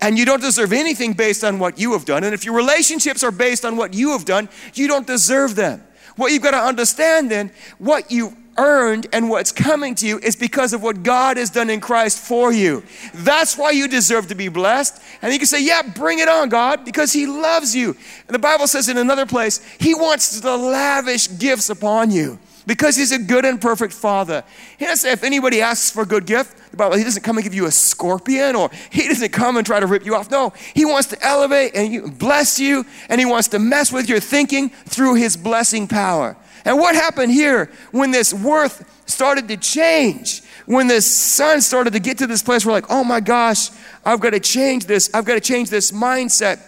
And 0.00 0.18
you 0.18 0.24
don't 0.24 0.40
deserve 0.40 0.72
anything 0.72 1.12
based 1.12 1.44
on 1.44 1.58
what 1.58 1.78
you 1.78 1.92
have 1.92 2.06
done. 2.06 2.24
And 2.24 2.32
if 2.32 2.46
your 2.46 2.54
relationships 2.54 3.22
are 3.22 3.30
based 3.30 3.66
on 3.66 3.76
what 3.76 3.92
you 3.92 4.12
have 4.12 4.24
done, 4.24 4.48
you 4.72 4.88
don't 4.88 5.06
deserve 5.06 5.56
them. 5.56 5.84
What 6.16 6.32
you've 6.32 6.42
got 6.42 6.52
to 6.52 6.64
understand 6.64 7.30
then, 7.30 7.52
what 7.76 8.10
you 8.10 8.34
earned 8.62 9.08
and 9.12 9.28
what's 9.28 9.50
coming 9.50 9.94
to 9.96 10.06
you 10.06 10.18
is 10.20 10.36
because 10.36 10.72
of 10.72 10.82
what 10.82 11.02
God 11.02 11.36
has 11.36 11.50
done 11.50 11.68
in 11.68 11.80
Christ 11.80 12.18
for 12.18 12.52
you. 12.52 12.84
That's 13.12 13.58
why 13.58 13.72
you 13.72 13.88
deserve 13.88 14.28
to 14.28 14.34
be 14.34 14.48
blessed. 14.48 15.02
And 15.20 15.32
you 15.32 15.38
can 15.38 15.46
say, 15.46 15.62
Yeah, 15.62 15.82
bring 15.82 16.20
it 16.20 16.28
on, 16.28 16.48
God, 16.48 16.84
because 16.84 17.12
He 17.12 17.26
loves 17.26 17.74
you. 17.74 17.96
And 18.26 18.34
the 18.34 18.38
Bible 18.38 18.66
says 18.66 18.88
in 18.88 18.98
another 18.98 19.26
place, 19.26 19.60
He 19.80 19.94
wants 19.94 20.40
to 20.40 20.56
lavish 20.56 21.28
gifts 21.38 21.70
upon 21.70 22.10
you 22.10 22.38
because 22.66 22.96
He's 22.96 23.12
a 23.12 23.18
good 23.18 23.44
and 23.44 23.60
perfect 23.60 23.92
Father. 23.92 24.44
He 24.78 24.84
doesn't 24.84 24.98
say 24.98 25.12
if 25.12 25.24
anybody 25.24 25.60
asks 25.60 25.90
for 25.90 26.02
a 26.02 26.06
good 26.06 26.26
gift, 26.26 26.70
the 26.70 26.76
Bible, 26.76 26.96
He 26.96 27.04
doesn't 27.04 27.22
come 27.22 27.36
and 27.38 27.44
give 27.44 27.54
you 27.54 27.66
a 27.66 27.72
scorpion 27.72 28.54
or 28.54 28.70
He 28.90 29.08
doesn't 29.08 29.32
come 29.32 29.56
and 29.56 29.66
try 29.66 29.80
to 29.80 29.86
rip 29.86 30.06
you 30.06 30.14
off. 30.14 30.30
No, 30.30 30.52
He 30.74 30.84
wants 30.84 31.08
to 31.08 31.20
elevate 31.24 31.74
and 31.74 32.16
bless 32.16 32.60
you 32.60 32.86
and 33.08 33.20
He 33.20 33.26
wants 33.26 33.48
to 33.48 33.58
mess 33.58 33.92
with 33.92 34.08
your 34.08 34.20
thinking 34.20 34.70
through 34.70 35.16
His 35.16 35.36
blessing 35.36 35.88
power. 35.88 36.36
And 36.64 36.78
what 36.78 36.94
happened 36.94 37.32
here 37.32 37.70
when 37.90 38.10
this 38.10 38.32
worth 38.32 38.84
started 39.06 39.48
to 39.48 39.56
change? 39.56 40.42
When 40.66 40.86
the 40.86 41.00
son 41.00 41.60
started 41.60 41.92
to 41.94 42.00
get 42.00 42.18
to 42.18 42.26
this 42.26 42.42
place 42.42 42.64
where, 42.64 42.72
like, 42.72 42.86
oh 42.88 43.02
my 43.02 43.20
gosh, 43.20 43.70
I've 44.04 44.20
got 44.20 44.30
to 44.30 44.40
change 44.40 44.86
this, 44.86 45.12
I've 45.12 45.24
got 45.24 45.34
to 45.34 45.40
change 45.40 45.70
this 45.70 45.90
mindset. 45.90 46.60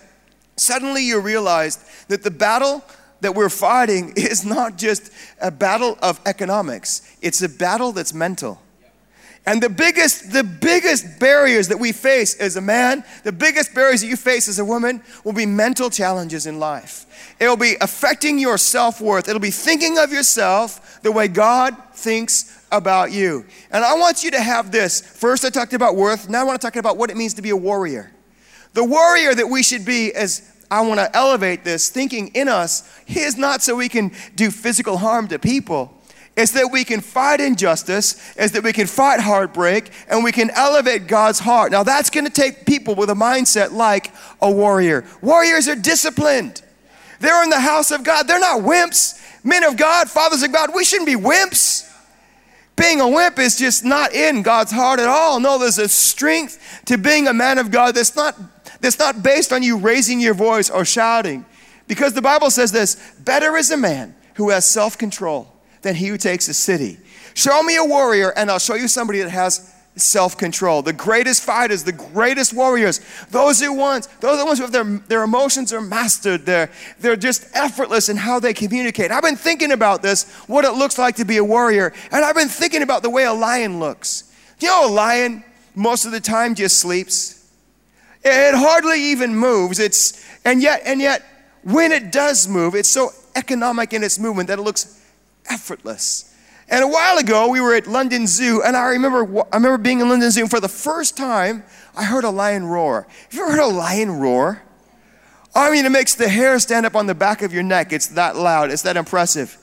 Suddenly 0.57 1.05
you 1.05 1.21
realized 1.21 1.81
that 2.09 2.23
the 2.23 2.31
battle 2.31 2.85
that 3.21 3.35
we're 3.35 3.49
fighting 3.49 4.13
is 4.17 4.45
not 4.45 4.77
just 4.77 5.13
a 5.41 5.51
battle 5.51 5.97
of 6.03 6.21
economics, 6.27 7.17
it's 7.23 7.43
a 7.43 7.49
battle 7.49 7.93
that's 7.93 8.13
mental. 8.13 8.61
And 9.47 9.63
the 9.63 9.69
biggest, 9.69 10.33
the 10.33 10.43
biggest 10.43 11.21
barriers 11.21 11.69
that 11.69 11.79
we 11.79 11.93
face 11.93 12.35
as 12.37 12.57
a 12.57 12.63
man, 12.63 13.05
the 13.25 13.33
biggest 13.33 13.75
barriers 13.75 14.01
that 14.01 14.07
you 14.07 14.17
face 14.17 14.49
as 14.49 14.59
a 14.59 14.65
woman 14.65 15.03
will 15.23 15.35
be 15.35 15.45
mental 15.45 15.91
challenges 15.91 16.47
in 16.47 16.59
life. 16.59 17.05
It'll 17.39 17.57
be 17.57 17.77
affecting 17.83 18.39
your 18.39 18.57
self 18.57 19.03
worth. 19.03 19.29
It'll 19.29 19.41
be 19.41 19.51
thinking 19.51 19.99
of 19.99 20.13
yourself 20.13 21.03
the 21.03 21.13
way 21.13 21.29
God 21.29 21.77
thinks 21.93 22.67
about 22.73 23.13
you. 23.13 23.45
And 23.71 23.85
I 23.85 23.95
want 23.95 24.25
you 24.25 24.31
to 24.31 24.41
have 24.41 24.73
this. 24.73 25.01
First, 25.01 25.45
I 25.45 25.51
talked 25.51 25.75
about 25.75 25.95
worth. 25.95 26.29
Now, 26.29 26.41
I 26.41 26.45
want 26.45 26.59
to 26.59 26.67
talk 26.67 26.77
about 26.77 26.97
what 26.97 27.11
it 27.11 27.17
means 27.17 27.35
to 27.35 27.43
be 27.43 27.51
a 27.51 27.57
warrior. 27.57 28.11
The 28.73 28.85
warrior 28.85 29.35
that 29.35 29.47
we 29.47 29.63
should 29.63 29.85
be 29.85 30.13
as 30.15 30.51
I 30.71 30.81
want 30.81 30.99
to 30.99 31.15
elevate 31.15 31.65
this 31.65 31.91
thinking 31.91 32.29
in 32.29 32.49
us 32.49 32.91
is 33.07 33.37
not 33.37 33.63
so 33.63 33.77
we 33.77 33.89
can 33.89 34.11
do 34.35 34.51
physical 34.51 34.97
harm 34.97 35.29
to 35.29 35.39
people. 35.39 36.01
It's 36.37 36.53
that 36.53 36.73
we 36.73 36.85
can 36.85 37.01
fight 37.01 37.41
injustice, 37.41 38.35
is 38.37 38.53
that 38.53 38.65
we 38.65 38.73
can 38.73 38.89
fight 38.89 39.21
heartbreak, 39.21 39.91
and 40.09 40.25
we 40.25 40.33
can 40.33 40.51
elevate 40.51 41.07
God's 41.07 41.39
heart. 41.39 41.71
Now, 41.71 41.85
that's 41.85 42.11
going 42.11 42.25
to 42.25 42.33
take 42.33 42.67
people 42.67 42.97
with 42.97 43.09
a 43.09 43.15
mindset 43.15 43.73
like 43.73 44.13
a 44.43 44.51
warrior. 44.51 45.05
Warriors 45.23 45.69
are 45.69 45.77
disciplined. 45.77 46.63
They're 47.21 47.45
in 47.45 47.51
the 47.51 47.61
house 47.61 47.93
of 47.93 48.03
God. 48.03 48.27
They're 48.27 48.41
not 48.41 48.63
wimps. 48.63 49.21
Men 49.45 49.63
of 49.63 49.77
God, 49.77 50.11
fathers 50.11 50.43
of 50.43 50.53
God, 50.53 50.71
we 50.75 50.85
shouldn't 50.85 51.07
be 51.07 51.15
wimps. 51.15 51.91
Being 52.77 53.01
a 53.01 53.09
wimp 53.09 53.39
is 53.39 53.57
just 53.57 53.85
not 53.85 54.13
in 54.13 54.43
God's 54.43 54.73
heart 54.73 54.99
at 54.99 55.07
all. 55.07 55.39
No, 55.39 55.59
there's 55.59 55.79
a 55.79 55.89
strength 55.89 56.83
to 56.87 56.99
being 56.99 57.29
a 57.29 57.33
man 57.33 57.59
of 57.59 57.71
God 57.71 57.95
that's 57.95 58.17
not, 58.17 58.37
that's 58.81 58.99
not 58.99 59.23
based 59.23 59.53
on 59.53 59.63
you 59.63 59.77
raising 59.77 60.19
your 60.19 60.35
voice 60.35 60.69
or 60.69 60.85
shouting. 60.85 61.45
Because 61.87 62.15
the 62.15 62.23
Bible 62.23 62.51
says 62.51 62.73
this 62.73 62.97
better 63.21 63.57
is 63.57 63.71
a 63.71 63.77
man 63.77 64.17
who 64.35 64.51
has 64.51 64.69
self 64.69 64.99
control 64.99 65.54
than 65.85 65.95
he 65.95 66.09
who 66.09 66.19
takes 66.19 66.49
a 66.49 66.55
city. 66.55 66.99
Show 67.35 67.63
me 67.63 67.77
a 67.77 67.85
warrior, 67.85 68.31
and 68.37 68.51
I'll 68.51 68.59
show 68.59 68.75
you 68.75 68.89
somebody 68.89 69.21
that 69.21 69.31
has 69.31 69.73
self 69.97 70.37
control. 70.37 70.83
The 70.83 70.93
greatest 70.93 71.45
fighters, 71.45 71.85
the 71.85 71.93
greatest 71.93 72.53
warriors, 72.53 73.01
those 73.31 73.61
who 73.61 73.73
ones, 73.73 74.09
those 74.21 74.35
are 74.35 74.39
the 74.39 74.45
ones 74.45 74.59
who 74.59 74.65
have 74.65 74.73
their, 74.73 74.85
their 74.85 75.23
emotions 75.23 75.73
are 75.73 75.81
mastered. 75.81 76.45
They're, 76.45 76.71
they're 76.99 77.17
just 77.17 77.47
effortless 77.55 78.09
in 78.09 78.17
how 78.17 78.41
they 78.41 78.53
communicate. 78.53 79.13
I've 79.13 79.23
been 79.23 79.37
thinking 79.37 79.71
about 79.71 80.03
this, 80.03 80.29
what 80.47 80.65
it 80.65 80.73
looks 80.73 80.99
like 80.99 81.17
to 81.17 81.25
be 81.25 81.37
a 81.37 81.45
warrior, 81.45 81.93
and 82.11 82.25
I've 82.25 82.35
been 82.35 82.49
thinking 82.49 82.83
about 82.83 83.03
the 83.03 83.11
way 83.11 83.25
a 83.25 83.33
lion 83.33 83.79
looks. 83.79 84.33
You 84.59 84.69
know, 84.69 84.89
a 84.89 84.93
lion 84.93 85.45
most 85.75 86.05
of 86.05 86.13
the 86.13 86.21
time 86.21 86.55
just 86.55 86.79
sleeps. 86.79 87.53
It 88.25 88.55
hardly 88.55 89.01
even 89.11 89.37
moves. 89.37 89.79
It's 89.79 90.25
and 90.45 90.63
yet 90.63 90.83
and 90.87 91.01
yet 91.01 91.23
when 91.63 91.93
it 91.93 92.11
does 92.11 92.49
move, 92.49 92.75
it's 92.75 92.89
so 92.89 93.11
economic 93.37 93.93
in 93.93 94.03
its 94.03 94.19
movement 94.19 94.49
that 94.49 94.59
it 94.59 94.63
looks 94.63 94.94
effortless. 95.49 96.35
And 96.69 96.83
a 96.83 96.89
while 96.89 97.19
ago, 97.19 97.49
we 97.49 97.61
were 97.61 97.75
at 97.75 97.87
London 97.87 98.27
Zoo, 98.27 98.63
and 98.63 98.77
I 98.77 98.89
remember, 98.91 99.45
I 99.53 99.57
remember 99.57 99.79
being 99.79 100.01
in 100.01 100.09
London 100.09 100.31
Zoo, 100.31 100.43
and 100.43 100.51
for 100.51 100.61
the 100.61 100.69
first 100.69 101.17
time, 101.17 101.63
I 101.95 102.05
heard 102.05 102.25
a 102.25 102.31
lion 102.31 102.65
roar. 102.65 103.07
Have 103.25 103.35
you 103.35 103.43
ever 103.43 103.53
heard 103.53 103.61
a 103.61 103.67
lion 103.67 104.19
roar? 104.19 104.63
I 105.55 105.71
mean, 105.71 105.85
it 105.85 105.91
makes 105.91 106.15
the 106.15 106.29
hair 106.29 106.59
stand 106.59 106.87
up 106.87 106.97
on 106.97 107.07
the 107.07 107.15
back 107.15 107.43
of 107.43 107.53
your 107.53 107.63
neck. 107.63 107.93
It's 107.93 108.09
that 108.09 108.37
loud, 108.37 108.71
it's 108.71 108.83
that 108.83 108.97
impressive. 108.97 109.59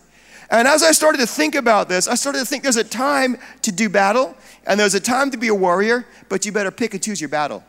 And 0.50 0.67
as 0.67 0.83
I 0.83 0.91
started 0.91 1.17
to 1.19 1.27
think 1.27 1.55
about 1.55 1.89
this, 1.89 2.07
I 2.07 2.15
started 2.15 2.39
to 2.39 2.45
think 2.45 2.63
there's 2.63 2.75
a 2.75 2.83
time 2.83 3.38
to 3.63 3.71
do 3.71 3.89
battle, 3.89 4.35
and 4.67 4.79
there's 4.79 4.93
a 4.93 5.00
time 5.00 5.31
to 5.31 5.38
be 5.38 5.47
a 5.47 5.55
warrior, 5.55 6.05
but 6.29 6.45
you 6.45 6.51
better 6.51 6.71
pick 6.71 6.93
and 6.93 7.01
choose 7.01 7.19
your 7.19 7.29
battle. 7.29 7.63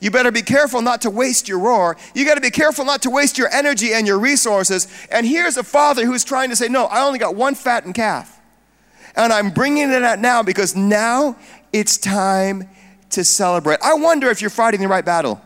You 0.00 0.10
better 0.10 0.30
be 0.30 0.42
careful 0.42 0.82
not 0.82 1.02
to 1.02 1.10
waste 1.10 1.48
your 1.48 1.58
roar. 1.58 1.96
You 2.14 2.24
got 2.24 2.36
to 2.36 2.40
be 2.40 2.50
careful 2.50 2.84
not 2.84 3.02
to 3.02 3.10
waste 3.10 3.38
your 3.38 3.48
energy 3.48 3.92
and 3.92 4.06
your 4.06 4.18
resources. 4.18 4.86
And 5.10 5.26
here's 5.26 5.56
a 5.56 5.64
father 5.64 6.06
who's 6.06 6.24
trying 6.24 6.50
to 6.50 6.56
say, 6.56 6.68
No, 6.68 6.86
I 6.86 7.04
only 7.04 7.18
got 7.18 7.34
one 7.34 7.54
fattened 7.54 7.94
calf. 7.94 8.40
And 9.16 9.32
I'm 9.32 9.50
bringing 9.50 9.90
it 9.90 10.02
out 10.02 10.20
now 10.20 10.42
because 10.42 10.76
now 10.76 11.36
it's 11.72 11.96
time 11.96 12.68
to 13.10 13.24
celebrate. 13.24 13.80
I 13.82 13.94
wonder 13.94 14.28
if 14.28 14.40
you're 14.40 14.50
fighting 14.50 14.80
the 14.80 14.88
right 14.88 15.04
battle. 15.04 15.40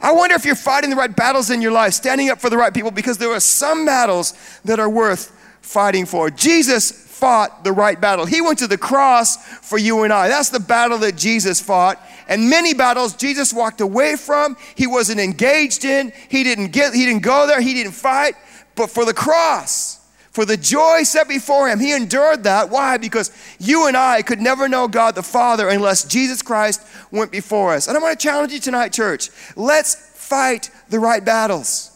I 0.00 0.12
wonder 0.12 0.34
if 0.34 0.44
you're 0.44 0.54
fighting 0.54 0.90
the 0.90 0.96
right 0.96 1.14
battles 1.14 1.50
in 1.50 1.60
your 1.60 1.72
life, 1.72 1.92
standing 1.92 2.30
up 2.30 2.40
for 2.40 2.48
the 2.48 2.56
right 2.56 2.72
people, 2.72 2.90
because 2.90 3.18
there 3.18 3.30
are 3.30 3.40
some 3.40 3.84
battles 3.84 4.32
that 4.64 4.80
are 4.80 4.88
worth 4.88 5.30
fighting 5.60 6.06
for. 6.06 6.30
Jesus 6.30 6.90
fought 7.20 7.64
the 7.64 7.72
right 7.72 8.00
battle. 8.00 8.24
He 8.24 8.40
went 8.40 8.58
to 8.60 8.66
the 8.66 8.78
cross 8.78 9.36
for 9.36 9.76
you 9.76 10.04
and 10.04 10.12
I. 10.12 10.28
That's 10.28 10.48
the 10.48 10.58
battle 10.58 10.98
that 10.98 11.16
Jesus 11.16 11.60
fought. 11.60 12.00
And 12.28 12.48
many 12.48 12.72
battles 12.72 13.14
Jesus 13.14 13.52
walked 13.52 13.82
away 13.82 14.16
from. 14.16 14.56
He 14.74 14.86
wasn't 14.86 15.20
engaged 15.20 15.84
in. 15.84 16.12
He 16.28 16.42
didn't 16.42 16.68
get 16.68 16.94
he 16.94 17.04
didn't 17.04 17.22
go 17.22 17.46
there. 17.46 17.60
He 17.60 17.74
didn't 17.74 17.92
fight. 17.92 18.34
But 18.74 18.88
for 18.88 19.04
the 19.04 19.12
cross, 19.12 20.00
for 20.30 20.46
the 20.46 20.56
joy 20.56 21.02
set 21.02 21.28
before 21.28 21.68
him, 21.68 21.78
he 21.78 21.92
endured 21.92 22.44
that. 22.44 22.70
Why? 22.70 22.96
Because 22.96 23.30
you 23.58 23.86
and 23.86 23.96
I 23.96 24.22
could 24.22 24.40
never 24.40 24.68
know 24.68 24.88
God 24.88 25.14
the 25.14 25.22
Father 25.22 25.68
unless 25.68 26.04
Jesus 26.04 26.40
Christ 26.40 26.80
went 27.10 27.30
before 27.30 27.74
us. 27.74 27.86
And 27.88 27.96
I 27.98 28.00
want 28.00 28.18
to 28.18 28.22
challenge 28.22 28.52
you 28.52 28.60
tonight, 28.60 28.92
church. 28.92 29.28
Let's 29.56 29.94
fight 30.16 30.70
the 30.88 31.00
right 31.00 31.24
battles. 31.24 31.89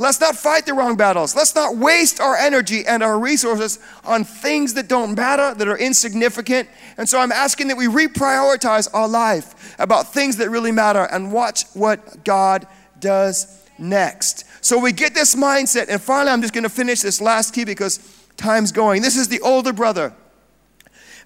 Let's 0.00 0.18
not 0.18 0.34
fight 0.34 0.64
the 0.64 0.72
wrong 0.72 0.96
battles. 0.96 1.36
Let's 1.36 1.54
not 1.54 1.76
waste 1.76 2.22
our 2.22 2.34
energy 2.34 2.86
and 2.86 3.02
our 3.02 3.18
resources 3.18 3.78
on 4.02 4.24
things 4.24 4.72
that 4.74 4.88
don't 4.88 5.14
matter, 5.14 5.52
that 5.54 5.68
are 5.68 5.76
insignificant. 5.76 6.70
And 6.96 7.06
so 7.06 7.20
I'm 7.20 7.30
asking 7.30 7.68
that 7.68 7.76
we 7.76 7.84
reprioritize 7.84 8.88
our 8.94 9.06
life 9.06 9.78
about 9.78 10.14
things 10.14 10.38
that 10.38 10.48
really 10.48 10.72
matter 10.72 11.04
and 11.12 11.30
watch 11.30 11.64
what 11.74 12.24
God 12.24 12.66
does 12.98 13.62
next. 13.78 14.46
So 14.64 14.78
we 14.78 14.92
get 14.92 15.12
this 15.12 15.34
mindset. 15.34 15.90
And 15.90 16.00
finally, 16.00 16.32
I'm 16.32 16.40
just 16.40 16.54
going 16.54 16.64
to 16.64 16.70
finish 16.70 17.02
this 17.02 17.20
last 17.20 17.52
key 17.52 17.66
because 17.66 17.98
time's 18.38 18.72
going. 18.72 19.02
This 19.02 19.18
is 19.18 19.28
the 19.28 19.40
older 19.40 19.74
brother. 19.74 20.14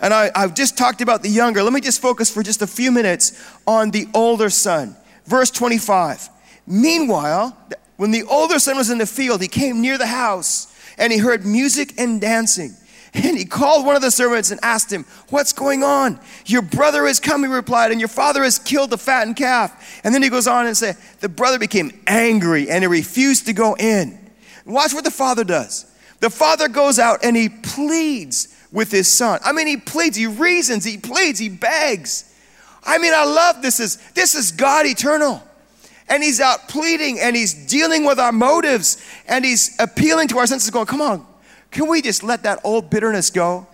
And 0.01 0.13
I, 0.13 0.33
have 0.35 0.57
just 0.57 0.77
talked 0.77 1.01
about 1.01 1.23
the 1.23 1.29
younger. 1.29 1.63
Let 1.63 1.73
me 1.73 1.81
just 1.81 2.03
focus 2.03 2.29
for 2.29 2.43
just 2.43 2.61
a 2.61 2.67
few 2.67 2.91
minutes 2.91 3.41
on 3.69 3.93
the 3.93 4.09
older 4.15 4.51
son. 4.51 4.97
Verse 5.27 5.53
25. 5.53 6.29
Meanwhile, 6.67 7.57
when 7.97 8.11
the 8.11 8.25
older 8.25 8.59
son 8.59 8.77
was 8.77 8.91
in 8.91 8.99
the 8.99 9.07
field, 9.07 9.41
he 9.41 9.49
came 9.49 9.81
near 9.81 9.99
the 9.99 10.07
house 10.07 10.75
and 10.99 11.13
he 11.13 11.19
heard 11.19 11.45
music 11.45 11.95
and 11.99 12.21
dancing. 12.21 12.75
And 13.15 13.39
he 13.39 13.45
called 13.45 13.87
one 13.87 13.95
of 13.95 14.03
the 14.03 14.11
servants 14.11 14.51
and 14.51 14.59
asked 14.65 14.93
him, 14.93 15.05
What's 15.29 15.53
going 15.53 15.85
on? 15.85 16.19
Your 16.47 16.63
brother 16.63 17.07
has 17.07 17.21
come, 17.21 17.45
he 17.45 17.49
replied, 17.49 17.93
and 17.93 18.01
your 18.01 18.09
father 18.09 18.43
has 18.43 18.59
killed 18.59 18.91
the 18.91 18.99
fattened 18.99 19.37
calf. 19.37 20.01
And 20.03 20.13
then 20.13 20.23
he 20.23 20.29
goes 20.29 20.49
on 20.49 20.67
and 20.67 20.77
says, 20.77 20.99
The 21.21 21.29
brother 21.29 21.61
became 21.61 22.03
angry 22.09 22.69
and 22.69 22.83
he 22.83 22.89
refused 22.89 23.47
to 23.47 23.53
go 23.53 23.77
in. 23.77 24.19
Watch 24.67 24.93
what 24.95 25.05
the 25.05 25.13
father 25.13 25.45
does. 25.45 25.87
The 26.19 26.31
father 26.31 26.69
goes 26.69 26.99
out 26.99 27.25
and 27.25 27.37
he 27.37 27.49
pleads 27.49 28.49
with 28.73 28.91
his 28.91 29.07
son. 29.07 29.39
I 29.45 29.53
mean, 29.53 29.69
he 29.69 29.77
pleads, 29.77 30.17
he 30.17 30.27
reasons, 30.27 30.85
he 30.85 30.99
pleads, 30.99 31.39
he 31.39 31.49
begs. 31.49 32.35
I 32.83 32.99
mean, 32.99 33.13
I 33.15 33.25
love 33.25 33.63
this 33.63 33.79
is 33.79 33.97
this 34.13 34.35
is 34.35 34.51
God 34.51 34.87
eternal 34.87 35.41
and 36.15 36.23
he's 36.23 36.41
out 36.41 36.69
pleading 36.69 37.19
and 37.19 37.35
he's 37.35 37.53
dealing 37.67 38.05
with 38.05 38.21
our 38.21 38.31
motives 38.31 39.05
and 39.27 39.45
he's 39.45 39.75
appealing 39.81 40.29
to 40.29 40.39
our 40.39 40.47
senses, 40.47 40.71
going, 40.71 40.87
Come 40.87 41.01
on, 41.01 41.27
can 41.73 41.89
we 41.89 42.01
just 42.01 42.23
let 42.23 42.45
that 42.45 42.61
old 42.63 42.89
bitterness 42.89 43.31
go? 43.31 43.67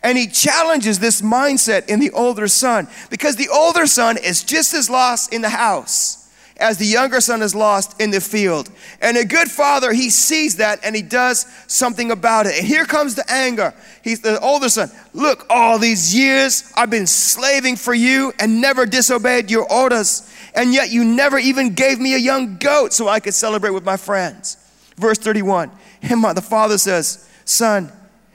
And 0.00 0.16
he 0.16 0.28
challenges 0.28 1.00
this 1.00 1.20
mindset 1.20 1.88
in 1.88 1.98
the 1.98 2.12
older 2.12 2.46
son 2.46 2.86
because 3.10 3.34
the 3.34 3.48
older 3.48 3.88
son 3.88 4.18
is 4.18 4.44
just 4.44 4.72
as 4.72 4.88
lost 4.88 5.34
in 5.34 5.42
the 5.42 5.48
house 5.48 6.20
as 6.60 6.76
the 6.76 6.86
younger 6.86 7.20
son 7.20 7.42
is 7.42 7.54
lost 7.54 8.00
in 8.00 8.10
the 8.10 8.20
field. 8.20 8.70
And 9.00 9.16
a 9.16 9.24
good 9.24 9.50
father, 9.50 9.92
he 9.92 10.10
sees 10.10 10.56
that 10.56 10.80
and 10.84 10.94
he 10.94 11.02
does 11.02 11.46
something 11.66 12.10
about 12.10 12.46
it. 12.46 12.58
And 12.58 12.66
here 12.66 12.84
comes 12.84 13.14
the 13.14 13.24
anger. 13.32 13.74
He's 14.04 14.20
the 14.20 14.38
older 14.40 14.68
son. 14.68 14.90
Look, 15.12 15.46
all 15.50 15.78
these 15.78 16.14
years 16.14 16.70
I've 16.76 16.90
been 16.90 17.06
slaving 17.06 17.76
for 17.76 17.94
you 17.94 18.32
and 18.38 18.60
never 18.60 18.86
disobeyed 18.86 19.50
your 19.50 19.70
orders 19.72 20.30
and 20.54 20.72
yet 20.72 20.90
you 20.90 21.04
never 21.04 21.38
even 21.38 21.74
gave 21.74 21.98
me 21.98 22.14
a 22.14 22.18
young 22.18 22.56
goat 22.58 22.92
so 22.92 23.08
I 23.08 23.20
could 23.20 23.34
celebrate 23.34 23.70
with 23.70 23.84
my 23.84 23.96
friends. 23.96 24.56
Verse 24.96 25.18
31, 25.18 25.70
and 26.02 26.36
the 26.36 26.42
father 26.42 26.78
says, 26.78 27.28
Son, 27.44 27.90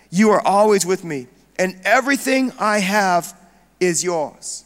you 0.10 0.32
are 0.32 0.46
always 0.46 0.86
with 0.86 1.04
me, 1.04 1.28
and 1.58 1.80
everything 1.84 2.52
I 2.60 2.80
have 2.80 3.38
is 3.80 4.04
yours. 4.04 4.66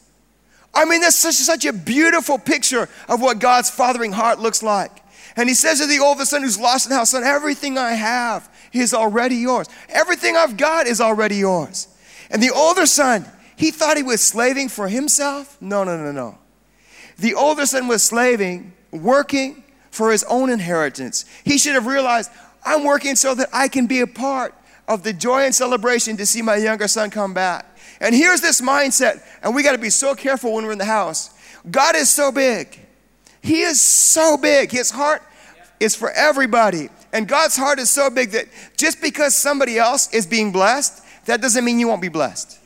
I 0.72 0.84
mean, 0.84 1.00
that's 1.00 1.16
such, 1.16 1.34
such 1.34 1.64
a 1.64 1.72
beautiful 1.72 2.38
picture 2.38 2.88
of 3.08 3.20
what 3.20 3.38
God's 3.38 3.70
fathering 3.70 4.12
heart 4.12 4.38
looks 4.38 4.62
like. 4.62 5.02
And 5.36 5.48
he 5.48 5.54
says 5.54 5.80
to 5.80 5.86
the 5.86 5.98
older 5.98 6.24
son 6.24 6.42
who's 6.42 6.58
lost 6.58 6.86
in 6.86 6.90
the 6.90 6.96
house, 6.96 7.10
Son, 7.10 7.24
everything 7.24 7.78
I 7.78 7.92
have 7.92 8.48
is 8.72 8.94
already 8.94 9.36
yours. 9.36 9.68
Everything 9.88 10.36
I've 10.36 10.56
got 10.56 10.86
is 10.86 11.00
already 11.00 11.36
yours. 11.36 11.88
And 12.30 12.42
the 12.42 12.50
older 12.50 12.86
son, 12.86 13.26
he 13.56 13.70
thought 13.70 13.96
he 13.96 14.02
was 14.02 14.20
slaving 14.20 14.68
for 14.68 14.88
himself. 14.88 15.60
No, 15.60 15.84
no, 15.84 15.96
no, 15.96 16.12
no. 16.12 16.38
The 17.20 17.34
older 17.34 17.66
son 17.66 17.86
was 17.86 18.02
slaving, 18.02 18.72
working 18.90 19.62
for 19.90 20.10
his 20.10 20.24
own 20.24 20.50
inheritance. 20.50 21.24
He 21.44 21.58
should 21.58 21.74
have 21.74 21.86
realized, 21.86 22.30
I'm 22.64 22.84
working 22.84 23.16
so 23.16 23.34
that 23.34 23.48
I 23.52 23.68
can 23.68 23.86
be 23.86 24.00
a 24.00 24.06
part 24.06 24.54
of 24.88 25.02
the 25.02 25.12
joy 25.12 25.44
and 25.44 25.54
celebration 25.54 26.16
to 26.16 26.26
see 26.26 26.42
my 26.42 26.56
younger 26.56 26.88
son 26.88 27.10
come 27.10 27.34
back. 27.34 27.66
And 28.00 28.14
here's 28.14 28.40
this 28.40 28.60
mindset, 28.60 29.22
and 29.42 29.54
we 29.54 29.62
got 29.62 29.72
to 29.72 29.78
be 29.78 29.90
so 29.90 30.14
careful 30.14 30.54
when 30.54 30.64
we're 30.64 30.72
in 30.72 30.78
the 30.78 30.84
house. 30.84 31.30
God 31.70 31.94
is 31.94 32.08
so 32.08 32.32
big. 32.32 32.78
He 33.42 33.60
is 33.60 33.80
so 33.80 34.36
big. 34.36 34.70
His 34.70 34.90
heart 34.90 35.22
is 35.78 35.94
for 35.94 36.10
everybody. 36.10 36.88
And 37.12 37.28
God's 37.28 37.56
heart 37.56 37.78
is 37.78 37.90
so 37.90 38.08
big 38.08 38.30
that 38.30 38.46
just 38.76 39.02
because 39.02 39.34
somebody 39.36 39.78
else 39.78 40.12
is 40.14 40.26
being 40.26 40.52
blessed, 40.52 41.04
that 41.26 41.42
doesn't 41.42 41.64
mean 41.64 41.78
you 41.78 41.88
won't 41.88 42.02
be 42.02 42.08
blessed. 42.08 42.58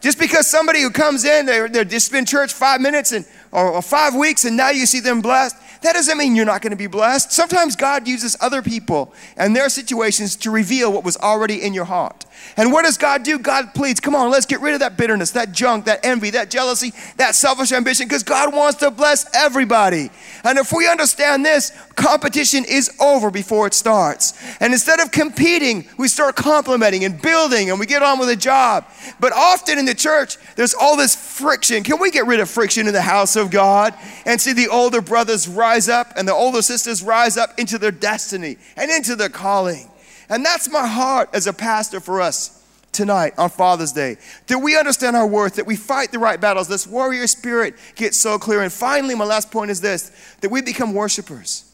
Just 0.00 0.18
because 0.18 0.48
somebody 0.48 0.82
who 0.82 0.90
comes 0.90 1.24
in, 1.24 1.46
they're, 1.46 1.84
just 1.84 2.10
been 2.10 2.24
church 2.24 2.52
five 2.52 2.80
minutes 2.80 3.12
and, 3.12 3.24
or, 3.52 3.82
five 3.82 4.14
weeks 4.14 4.44
and 4.44 4.56
now 4.56 4.70
you 4.70 4.86
see 4.86 5.00
them 5.00 5.20
blessed, 5.20 5.56
that 5.82 5.94
doesn't 5.94 6.18
mean 6.18 6.34
you're 6.36 6.44
not 6.44 6.62
going 6.62 6.70
to 6.70 6.76
be 6.76 6.86
blessed. 6.86 7.32
Sometimes 7.32 7.76
God 7.76 8.06
uses 8.08 8.36
other 8.40 8.62
people 8.62 9.12
and 9.36 9.54
their 9.54 9.68
situations 9.68 10.36
to 10.36 10.50
reveal 10.50 10.92
what 10.92 11.04
was 11.04 11.16
already 11.16 11.62
in 11.62 11.74
your 11.74 11.84
heart. 11.84 12.24
And 12.56 12.72
what 12.72 12.84
does 12.84 12.98
God 12.98 13.22
do? 13.22 13.38
God 13.38 13.74
pleads, 13.74 14.00
come 14.00 14.14
on, 14.14 14.30
let's 14.30 14.46
get 14.46 14.60
rid 14.60 14.74
of 14.74 14.80
that 14.80 14.96
bitterness, 14.96 15.30
that 15.32 15.52
junk, 15.52 15.84
that 15.84 16.00
envy, 16.04 16.30
that 16.30 16.50
jealousy, 16.50 16.92
that 17.16 17.34
selfish 17.34 17.72
ambition, 17.72 18.06
because 18.06 18.22
God 18.22 18.54
wants 18.54 18.80
to 18.80 18.90
bless 18.90 19.26
everybody. 19.34 20.10
And 20.44 20.58
if 20.58 20.72
we 20.72 20.88
understand 20.88 21.44
this, 21.44 21.72
competition 21.94 22.64
is 22.68 22.90
over 23.00 23.30
before 23.30 23.66
it 23.66 23.74
starts. 23.74 24.34
And 24.60 24.72
instead 24.72 25.00
of 25.00 25.10
competing, 25.12 25.88
we 25.98 26.08
start 26.08 26.36
complimenting 26.36 27.04
and 27.04 27.20
building 27.20 27.70
and 27.70 27.78
we 27.78 27.86
get 27.86 28.02
on 28.02 28.18
with 28.18 28.28
a 28.28 28.36
job. 28.36 28.86
But 29.20 29.32
often 29.32 29.78
in 29.78 29.84
the 29.84 29.94
church, 29.94 30.36
there's 30.56 30.74
all 30.74 30.96
this 30.96 31.14
friction. 31.14 31.82
Can 31.82 32.00
we 32.00 32.10
get 32.10 32.26
rid 32.26 32.40
of 32.40 32.50
friction 32.50 32.86
in 32.86 32.92
the 32.92 33.02
house 33.02 33.36
of 33.36 33.50
God 33.50 33.94
and 34.26 34.40
see 34.40 34.52
the 34.52 34.68
older 34.68 35.00
brothers 35.00 35.48
rise 35.48 35.71
up 35.88 36.12
and 36.16 36.26
the 36.26 36.34
older 36.34 36.62
sisters 36.62 37.02
rise 37.02 37.36
up 37.36 37.58
into 37.58 37.78
their 37.78 37.90
destiny 37.90 38.56
and 38.76 38.90
into 38.90 39.16
their 39.16 39.28
calling? 39.28 39.90
And 40.28 40.44
that's 40.44 40.70
my 40.70 40.86
heart 40.86 41.30
as 41.32 41.46
a 41.46 41.52
pastor 41.52 42.00
for 42.00 42.20
us 42.20 42.62
tonight 42.92 43.34
on 43.38 43.50
Father's 43.50 43.92
Day. 43.92 44.16
That 44.46 44.58
we 44.58 44.78
understand 44.78 45.16
our 45.16 45.26
worth, 45.26 45.56
that 45.56 45.66
we 45.66 45.76
fight 45.76 46.12
the 46.12 46.18
right 46.18 46.40
battles, 46.40 46.68
this 46.68 46.86
warrior 46.86 47.26
spirit 47.26 47.74
gets 47.96 48.18
so 48.18 48.38
clear. 48.38 48.62
And 48.62 48.72
finally, 48.72 49.14
my 49.14 49.24
last 49.24 49.50
point 49.50 49.70
is 49.70 49.80
this 49.80 50.10
that 50.40 50.50
we 50.50 50.62
become 50.62 50.94
worshipers. 50.94 51.68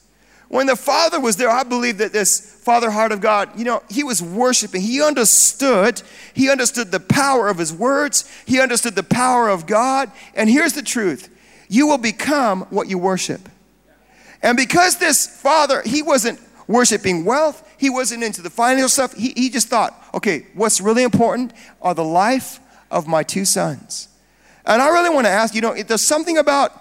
When 0.48 0.66
the 0.66 0.76
Father 0.76 1.20
was 1.20 1.36
there, 1.36 1.50
I 1.50 1.62
believe 1.62 1.98
that 1.98 2.12
this 2.12 2.40
Father 2.64 2.90
heart 2.90 3.12
of 3.12 3.20
God, 3.20 3.58
you 3.58 3.64
know, 3.64 3.82
he 3.90 4.02
was 4.02 4.22
worshiping. 4.22 4.80
He 4.80 5.02
understood. 5.02 6.00
He 6.32 6.48
understood 6.48 6.90
the 6.90 7.00
power 7.00 7.48
of 7.48 7.58
his 7.58 7.72
words. 7.72 8.30
He 8.46 8.58
understood 8.58 8.94
the 8.94 9.02
power 9.02 9.50
of 9.50 9.66
God. 9.66 10.10
And 10.34 10.48
here's 10.48 10.72
the 10.72 10.82
truth 10.82 11.28
you 11.68 11.86
will 11.86 11.98
become 11.98 12.62
what 12.70 12.88
you 12.88 12.96
worship. 12.96 13.48
And 14.42 14.56
because 14.56 14.98
this 14.98 15.26
Father, 15.26 15.82
he 15.84 16.02
wasn't 16.02 16.40
worshiping 16.68 17.24
wealth. 17.24 17.68
He 17.78 17.90
wasn't 17.90 18.22
into 18.22 18.42
the 18.42 18.50
financial 18.50 18.88
stuff. 18.88 19.14
He, 19.14 19.32
he 19.34 19.50
just 19.50 19.68
thought, 19.68 20.00
okay, 20.14 20.46
what's 20.54 20.80
really 20.80 21.02
important 21.02 21.52
are 21.82 21.94
the 21.94 22.04
life 22.04 22.60
of 22.90 23.08
my 23.08 23.22
two 23.22 23.44
sons. 23.44 24.08
And 24.64 24.82
I 24.82 24.88
really 24.90 25.10
want 25.10 25.26
to 25.26 25.30
ask, 25.30 25.54
you 25.54 25.62
know, 25.62 25.74
there's 25.74 26.02
something 26.02 26.36
about 26.36 26.72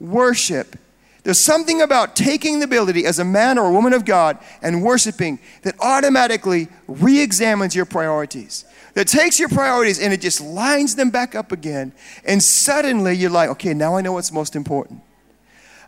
worship. 0.00 0.76
There's 1.22 1.38
something 1.38 1.82
about 1.82 2.16
taking 2.16 2.58
the 2.58 2.64
ability 2.64 3.06
as 3.06 3.18
a 3.18 3.24
man 3.24 3.58
or 3.58 3.66
a 3.66 3.72
woman 3.72 3.92
of 3.92 4.04
God 4.04 4.38
and 4.62 4.82
worshiping 4.82 5.38
that 5.62 5.74
automatically 5.80 6.68
re 6.86 7.20
examines 7.20 7.74
your 7.74 7.86
priorities. 7.86 8.64
That 8.94 9.08
takes 9.08 9.38
your 9.38 9.48
priorities 9.48 10.00
and 10.00 10.12
it 10.12 10.20
just 10.20 10.40
lines 10.40 10.96
them 10.96 11.10
back 11.10 11.34
up 11.34 11.50
again. 11.50 11.92
And 12.24 12.42
suddenly 12.42 13.14
you're 13.14 13.30
like, 13.30 13.50
okay, 13.50 13.74
now 13.74 13.96
I 13.96 14.02
know 14.02 14.12
what's 14.12 14.32
most 14.32 14.54
important. 14.54 15.00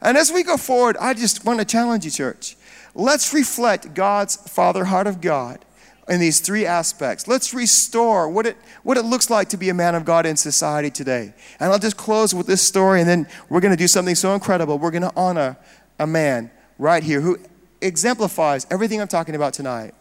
And 0.00 0.16
as 0.16 0.32
we 0.32 0.42
go 0.42 0.56
forward, 0.56 0.96
I 0.98 1.14
just 1.14 1.44
want 1.44 1.58
to 1.58 1.64
challenge 1.64 2.04
you, 2.04 2.10
church. 2.10 2.56
Let's 2.94 3.32
reflect 3.34 3.94
God's 3.94 4.36
Father 4.36 4.84
heart 4.84 5.06
of 5.06 5.20
God 5.20 5.64
in 6.08 6.20
these 6.20 6.40
three 6.40 6.64
aspects. 6.64 7.26
Let's 7.26 7.52
restore 7.52 8.28
what 8.28 8.46
it, 8.46 8.56
what 8.82 8.96
it 8.96 9.04
looks 9.04 9.28
like 9.28 9.48
to 9.50 9.56
be 9.56 9.68
a 9.68 9.74
man 9.74 9.94
of 9.94 10.04
God 10.04 10.24
in 10.24 10.36
society 10.36 10.90
today. 10.90 11.34
And 11.58 11.72
I'll 11.72 11.78
just 11.78 11.96
close 11.96 12.34
with 12.34 12.46
this 12.46 12.62
story, 12.62 13.00
and 13.00 13.08
then 13.08 13.26
we're 13.48 13.60
going 13.60 13.72
to 13.72 13.76
do 13.76 13.88
something 13.88 14.14
so 14.14 14.34
incredible. 14.34 14.78
We're 14.78 14.92
going 14.92 15.02
to 15.02 15.12
honor 15.16 15.56
a 15.98 16.06
man 16.06 16.50
right 16.78 17.02
here 17.02 17.20
who 17.20 17.38
exemplifies 17.80 18.66
everything 18.70 19.00
I'm 19.00 19.08
talking 19.08 19.34
about 19.34 19.52
tonight. 19.52 19.94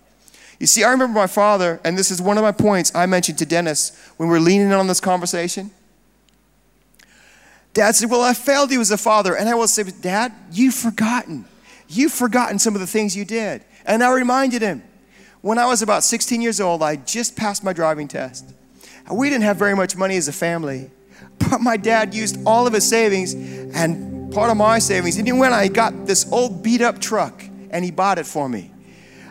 You 0.59 0.67
see, 0.67 0.83
I 0.83 0.91
remember 0.91 1.19
my 1.19 1.27
father, 1.27 1.81
and 1.83 1.97
this 1.97 2.11
is 2.11 2.21
one 2.21 2.37
of 2.37 2.43
my 2.43 2.51
points 2.51 2.93
I 2.95 3.05
mentioned 3.07 3.39
to 3.39 3.45
Dennis 3.45 3.97
when 4.17 4.29
we 4.29 4.33
were 4.33 4.39
leaning 4.39 4.71
on 4.71 4.87
this 4.87 5.01
conversation. 5.01 5.71
Dad 7.75 7.93
said, 7.93 8.09
Well, 8.09 8.21
I 8.21 8.33
failed 8.33 8.71
you 8.71 8.81
as 8.81 8.89
a 8.89 8.97
father. 8.97 9.35
And 9.35 9.47
I 9.47 9.53
will 9.53 9.67
say, 9.67 9.83
Dad, 9.83 10.33
you've 10.51 10.73
forgotten. 10.73 11.45
You've 11.87 12.13
forgotten 12.13 12.57
some 12.57 12.73
of 12.73 12.79
the 12.81 12.87
things 12.87 13.15
you 13.15 13.25
did. 13.25 13.63
And 13.85 14.01
I 14.01 14.11
reminded 14.13 14.63
him, 14.63 14.81
when 15.41 15.59
I 15.59 15.67
was 15.67 15.83
about 15.83 16.03
16 16.03 16.41
years 16.41 16.59
old, 16.59 16.81
I 16.81 16.95
just 16.95 17.35
passed 17.35 17.63
my 17.63 17.73
driving 17.73 18.07
test. 18.07 18.51
We 19.11 19.29
didn't 19.29 19.43
have 19.43 19.57
very 19.57 19.75
much 19.75 19.95
money 19.95 20.15
as 20.17 20.27
a 20.27 20.33
family, 20.33 20.89
but 21.37 21.61
my 21.61 21.77
dad 21.77 22.15
used 22.15 22.39
all 22.47 22.65
of 22.65 22.73
his 22.73 22.87
savings 22.87 23.33
and 23.33 24.33
part 24.33 24.49
of 24.49 24.57
my 24.57 24.79
savings. 24.79 25.17
And 25.17 25.27
he 25.27 25.33
went, 25.33 25.53
I 25.53 25.67
got 25.67 26.07
this 26.07 26.31
old 26.31 26.63
beat 26.63 26.81
up 26.81 26.99
truck 26.99 27.43
and 27.69 27.85
he 27.85 27.91
bought 27.91 28.17
it 28.17 28.25
for 28.25 28.49
me. 28.49 28.71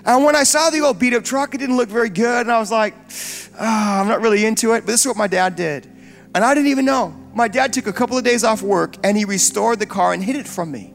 And 0.04 0.22
when 0.22 0.36
I 0.36 0.42
saw 0.42 0.68
the 0.68 0.80
old 0.80 0.98
beat 0.98 1.14
up 1.14 1.24
truck, 1.24 1.54
it 1.54 1.58
didn't 1.58 1.78
look 1.78 1.88
very 1.88 2.10
good. 2.10 2.42
And 2.42 2.52
I 2.52 2.58
was 2.58 2.70
like, 2.70 2.94
oh, 3.58 4.00
I'm 4.00 4.06
not 4.06 4.20
really 4.20 4.44
into 4.44 4.74
it. 4.74 4.82
But 4.82 4.88
this 4.88 5.00
is 5.00 5.06
what 5.06 5.16
my 5.16 5.28
dad 5.28 5.56
did. 5.56 5.86
And 6.34 6.44
I 6.44 6.52
didn't 6.54 6.68
even 6.68 6.84
know. 6.84 7.23
My 7.34 7.48
dad 7.48 7.72
took 7.72 7.88
a 7.88 7.92
couple 7.92 8.16
of 8.16 8.22
days 8.22 8.44
off 8.44 8.62
work 8.62 8.96
and 9.02 9.16
he 9.16 9.24
restored 9.24 9.80
the 9.80 9.86
car 9.86 10.12
and 10.12 10.22
hid 10.22 10.36
it 10.36 10.46
from 10.46 10.70
me. 10.70 10.94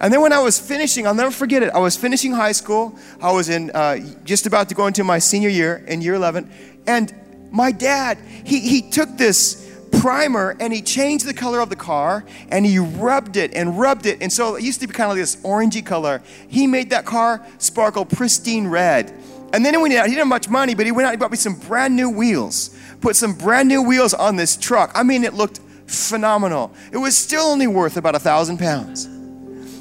And 0.00 0.12
then 0.12 0.20
when 0.20 0.32
I 0.32 0.40
was 0.40 0.58
finishing, 0.58 1.06
I'll 1.06 1.14
never 1.14 1.30
forget 1.30 1.62
it. 1.62 1.70
I 1.70 1.78
was 1.78 1.96
finishing 1.96 2.32
high 2.32 2.52
school. 2.52 2.96
I 3.20 3.32
was 3.32 3.48
in 3.48 3.70
uh, 3.70 3.98
just 4.24 4.46
about 4.46 4.68
to 4.68 4.74
go 4.74 4.86
into 4.86 5.02
my 5.02 5.18
senior 5.18 5.48
year 5.48 5.84
in 5.88 6.00
year 6.00 6.14
11. 6.14 6.50
And 6.86 7.14
my 7.50 7.72
dad, 7.72 8.18
he, 8.44 8.60
he 8.60 8.82
took 8.82 9.16
this 9.16 9.60
primer 10.00 10.56
and 10.60 10.72
he 10.72 10.82
changed 10.82 11.26
the 11.26 11.34
color 11.34 11.60
of 11.60 11.70
the 11.70 11.76
car 11.76 12.24
and 12.50 12.66
he 12.66 12.78
rubbed 12.78 13.36
it 13.36 13.54
and 13.54 13.78
rubbed 13.78 14.06
it. 14.06 14.20
And 14.20 14.32
so 14.32 14.56
it 14.56 14.62
used 14.62 14.80
to 14.80 14.86
be 14.86 14.92
kind 14.92 15.10
of 15.10 15.16
this 15.16 15.36
orangey 15.36 15.84
color. 15.84 16.22
He 16.48 16.66
made 16.66 16.90
that 16.90 17.04
car 17.04 17.44
sparkle 17.58 18.04
pristine 18.04 18.68
red. 18.68 19.12
And 19.52 19.64
then 19.64 19.74
he 19.74 19.80
he 19.80 19.88
didn't 19.88 20.16
have 20.16 20.26
much 20.26 20.48
money, 20.48 20.74
but 20.74 20.84
he 20.84 20.92
went 20.92 21.06
out 21.06 21.12
and 21.12 21.20
bought 21.20 21.30
me 21.30 21.36
some 21.36 21.54
brand 21.54 21.94
new 21.94 22.10
wheels. 22.10 22.76
Put 23.00 23.14
some 23.14 23.34
brand 23.34 23.68
new 23.68 23.82
wheels 23.82 24.12
on 24.12 24.34
this 24.34 24.56
truck. 24.56 24.90
I 24.94 25.04
mean, 25.04 25.22
it 25.22 25.32
looked 25.32 25.60
phenomenal. 25.86 26.72
It 26.92 26.98
was 26.98 27.16
still 27.16 27.42
only 27.42 27.66
worth 27.66 27.96
about 27.96 28.14
a 28.14 28.18
thousand 28.18 28.58
pounds. 28.58 29.08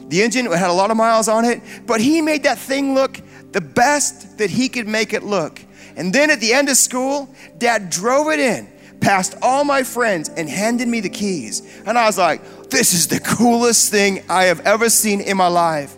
The 0.10 0.22
engine 0.22 0.46
had 0.46 0.70
a 0.70 0.74
lot 0.74 0.92
of 0.92 0.98
miles 0.98 1.28
on 1.28 1.46
it, 1.46 1.62
but 1.86 2.00
he 2.00 2.22
made 2.22 2.44
that 2.44 2.60
thing 2.60 2.94
look 2.94 3.20
the 3.52 3.62
best 3.62 4.38
that 4.38 4.50
he 4.50 4.70
could 4.70 4.88
make 4.88 5.14
it 5.14 5.24
look. 5.24 5.62
And 5.96 6.14
then 6.14 6.30
at 6.30 6.40
the 6.40 6.54
end 6.54 6.70
of 6.70 6.78
school, 6.78 7.30
dad 7.58 7.90
drove 7.90 8.30
it 8.30 8.40
in, 8.40 8.68
past 9.00 9.36
all 9.42 9.64
my 9.64 9.84
friends, 9.84 10.30
and 10.30 10.50
handed 10.50 10.88
me 10.88 11.00
the 11.00 11.10
keys. 11.10 11.82
And 11.86 11.98
I 11.98 12.06
was 12.06 12.18
like, 12.18 12.70
this 12.70 12.94
is 12.94 13.08
the 13.08 13.20
coolest 13.20 13.92
thing 13.92 14.24
I 14.30 14.46
have 14.46 14.60
ever 14.62 14.90
seen 14.90 15.22
in 15.22 15.38
my 15.38 15.48
life. 15.48 15.96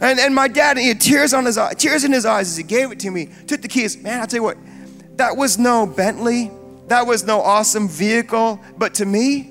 And, 0.00 0.18
and 0.18 0.34
my 0.34 0.48
dad, 0.48 0.78
he 0.78 0.88
had 0.88 1.00
tears, 1.00 1.34
on 1.34 1.44
his, 1.44 1.58
tears 1.76 2.04
in 2.04 2.12
his 2.12 2.26
eyes 2.26 2.48
as 2.48 2.56
he 2.56 2.62
gave 2.62 2.90
it 2.90 3.00
to 3.00 3.10
me, 3.10 3.28
took 3.46 3.62
the 3.62 3.68
keys. 3.68 3.96
Man, 3.96 4.20
I'll 4.20 4.26
tell 4.26 4.38
you 4.38 4.42
what, 4.42 4.56
that 5.16 5.36
was 5.36 5.58
no 5.58 5.86
Bentley, 5.86 6.50
that 6.92 7.06
was 7.06 7.24
no 7.24 7.40
awesome 7.40 7.88
vehicle, 7.88 8.60
but 8.76 8.94
to 8.94 9.06
me, 9.06 9.50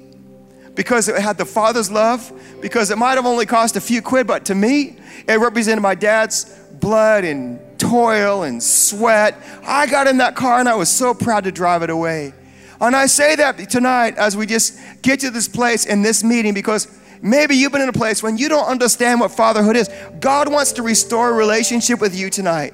because 0.76 1.08
it 1.08 1.20
had 1.20 1.38
the 1.38 1.46
Father's 1.46 1.92
love, 1.92 2.32
because 2.62 2.92
it 2.92 2.98
might 2.98 3.16
have 3.16 3.26
only 3.26 3.48
cost 3.48 3.76
a 3.76 3.82
few 3.82 4.02
quid, 4.02 4.28
but 4.28 4.46
to 4.46 4.56
me, 4.56 4.98
it 5.28 5.40
represented 5.40 5.82
my 5.82 5.96
dad's 5.96 6.46
blood 6.80 7.24
and 7.24 7.60
toil 7.80 8.44
and 8.44 8.62
sweat. 8.62 9.36
I 9.66 9.88
got 9.88 10.06
in 10.08 10.18
that 10.18 10.36
car 10.36 10.60
and 10.60 10.70
I 10.70 10.76
was 10.76 10.90
so 10.90 11.14
proud 11.14 11.44
to 11.46 11.52
drive 11.52 11.82
it 11.82 11.90
away. 11.90 12.34
And 12.80 12.96
I 12.96 13.08
say 13.08 13.36
that 13.36 13.58
tonight 13.70 14.18
as 14.18 14.38
we 14.38 14.46
just 14.46 14.80
get 15.02 15.20
to 15.22 15.32
this 15.32 15.48
place 15.48 15.86
in 15.86 16.02
this 16.02 16.24
meeting 16.24 16.54
because 16.54 16.88
maybe 17.22 17.56
you've 17.56 17.72
been 17.72 17.82
in 17.82 17.90
a 17.90 17.94
place 17.94 18.24
when 18.24 18.38
you 18.38 18.50
don't 18.50 18.66
understand 18.66 19.20
what 19.20 19.32
fatherhood 19.32 19.76
is. 19.76 19.90
God 20.20 20.52
wants 20.52 20.74
to 20.74 20.84
restore 20.84 21.32
a 21.32 21.34
relationship 21.34 22.00
with 22.00 22.16
you 22.16 22.30
tonight. 22.30 22.74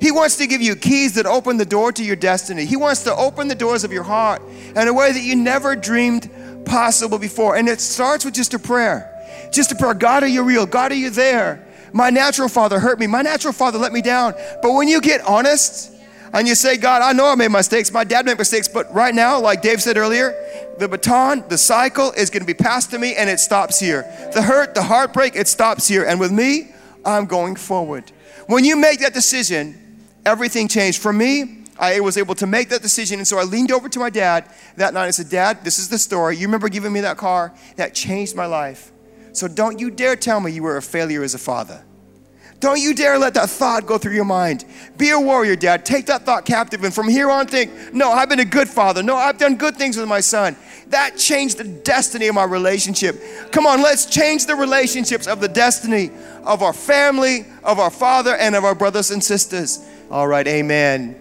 He 0.00 0.12
wants 0.12 0.36
to 0.36 0.46
give 0.46 0.62
you 0.62 0.76
keys 0.76 1.14
that 1.14 1.26
open 1.26 1.56
the 1.56 1.64
door 1.64 1.92
to 1.92 2.04
your 2.04 2.16
destiny. 2.16 2.64
He 2.64 2.76
wants 2.76 3.02
to 3.04 3.14
open 3.14 3.48
the 3.48 3.54
doors 3.54 3.84
of 3.84 3.92
your 3.92 4.04
heart 4.04 4.42
in 4.74 4.88
a 4.88 4.92
way 4.92 5.12
that 5.12 5.22
you 5.22 5.34
never 5.34 5.74
dreamed 5.74 6.30
possible 6.64 7.18
before. 7.18 7.56
And 7.56 7.68
it 7.68 7.80
starts 7.80 8.24
with 8.24 8.34
just 8.34 8.54
a 8.54 8.58
prayer. 8.58 9.14
Just 9.52 9.72
a 9.72 9.74
prayer. 9.74 9.94
God, 9.94 10.22
are 10.22 10.28
you 10.28 10.42
real? 10.42 10.66
God, 10.66 10.92
are 10.92 10.96
you 10.96 11.10
there? 11.10 11.66
My 11.92 12.10
natural 12.10 12.48
father 12.48 12.78
hurt 12.78 12.98
me. 13.00 13.06
My 13.06 13.22
natural 13.22 13.52
father 13.52 13.78
let 13.78 13.92
me 13.92 14.02
down. 14.02 14.34
But 14.62 14.72
when 14.72 14.88
you 14.88 15.00
get 15.00 15.20
honest 15.22 15.92
and 16.32 16.46
you 16.46 16.54
say, 16.54 16.76
God, 16.76 17.02
I 17.02 17.12
know 17.12 17.26
I 17.26 17.34
made 17.34 17.50
mistakes. 17.50 17.90
My 17.90 18.04
dad 18.04 18.26
made 18.26 18.38
mistakes. 18.38 18.68
But 18.68 18.92
right 18.92 19.14
now, 19.14 19.40
like 19.40 19.62
Dave 19.62 19.82
said 19.82 19.96
earlier, 19.96 20.34
the 20.78 20.86
baton, 20.86 21.44
the 21.48 21.58
cycle 21.58 22.12
is 22.12 22.30
going 22.30 22.42
to 22.42 22.46
be 22.46 22.54
passed 22.54 22.90
to 22.90 22.98
me 22.98 23.16
and 23.16 23.28
it 23.30 23.40
stops 23.40 23.80
here. 23.80 24.02
The 24.34 24.42
hurt, 24.42 24.74
the 24.74 24.82
heartbreak, 24.82 25.34
it 25.34 25.48
stops 25.48 25.88
here. 25.88 26.04
And 26.04 26.20
with 26.20 26.30
me, 26.30 26.72
I'm 27.04 27.24
going 27.24 27.56
forward. 27.56 28.12
When 28.46 28.64
you 28.64 28.76
make 28.76 29.00
that 29.00 29.14
decision, 29.14 29.87
everything 30.24 30.68
changed. 30.68 31.00
For 31.00 31.12
me, 31.12 31.64
I 31.78 32.00
was 32.00 32.16
able 32.16 32.34
to 32.36 32.46
make 32.46 32.70
that 32.70 32.82
decision. 32.82 33.18
And 33.18 33.26
so 33.26 33.38
I 33.38 33.44
leaned 33.44 33.70
over 33.70 33.88
to 33.88 33.98
my 33.98 34.10
dad 34.10 34.52
that 34.76 34.94
night 34.94 35.06
and 35.06 35.14
said, 35.14 35.28
Dad, 35.28 35.64
this 35.64 35.78
is 35.78 35.88
the 35.88 35.98
story. 35.98 36.36
You 36.36 36.46
remember 36.46 36.68
giving 36.68 36.92
me 36.92 37.00
that 37.00 37.16
car? 37.16 37.54
That 37.76 37.94
changed 37.94 38.34
my 38.34 38.46
life. 38.46 38.90
So 39.32 39.46
don't 39.46 39.78
you 39.78 39.90
dare 39.90 40.16
tell 40.16 40.40
me 40.40 40.50
you 40.50 40.64
were 40.64 40.76
a 40.76 40.82
failure 40.82 41.22
as 41.22 41.34
a 41.34 41.38
father. 41.38 41.84
Don't 42.60 42.80
you 42.80 42.92
dare 42.92 43.18
let 43.18 43.34
that 43.34 43.50
thought 43.50 43.86
go 43.86 43.98
through 43.98 44.14
your 44.14 44.24
mind. 44.24 44.64
Be 44.96 45.10
a 45.10 45.20
warrior, 45.20 45.54
Dad. 45.54 45.86
Take 45.86 46.06
that 46.06 46.22
thought 46.22 46.44
captive, 46.44 46.82
and 46.82 46.92
from 46.92 47.08
here 47.08 47.30
on, 47.30 47.46
think, 47.46 47.94
no, 47.94 48.10
I've 48.10 48.28
been 48.28 48.40
a 48.40 48.44
good 48.44 48.68
father. 48.68 49.00
No, 49.00 49.14
I've 49.14 49.38
done 49.38 49.54
good 49.54 49.76
things 49.76 49.96
with 49.96 50.08
my 50.08 50.18
son. 50.18 50.56
That 50.88 51.16
changed 51.16 51.58
the 51.58 51.64
destiny 51.64 52.26
of 52.26 52.34
my 52.34 52.42
relationship. 52.42 53.22
Come 53.52 53.64
on, 53.64 53.80
let's 53.80 54.06
change 54.06 54.46
the 54.46 54.56
relationships 54.56 55.28
of 55.28 55.40
the 55.40 55.46
destiny 55.46 56.10
of 56.42 56.62
our 56.62 56.72
family, 56.72 57.46
of 57.62 57.78
our 57.78 57.90
father, 57.90 58.34
and 58.34 58.56
of 58.56 58.64
our 58.64 58.74
brothers 58.74 59.12
and 59.12 59.22
sisters. 59.22 59.87
All 60.10 60.26
right, 60.26 60.46
amen. 60.46 61.20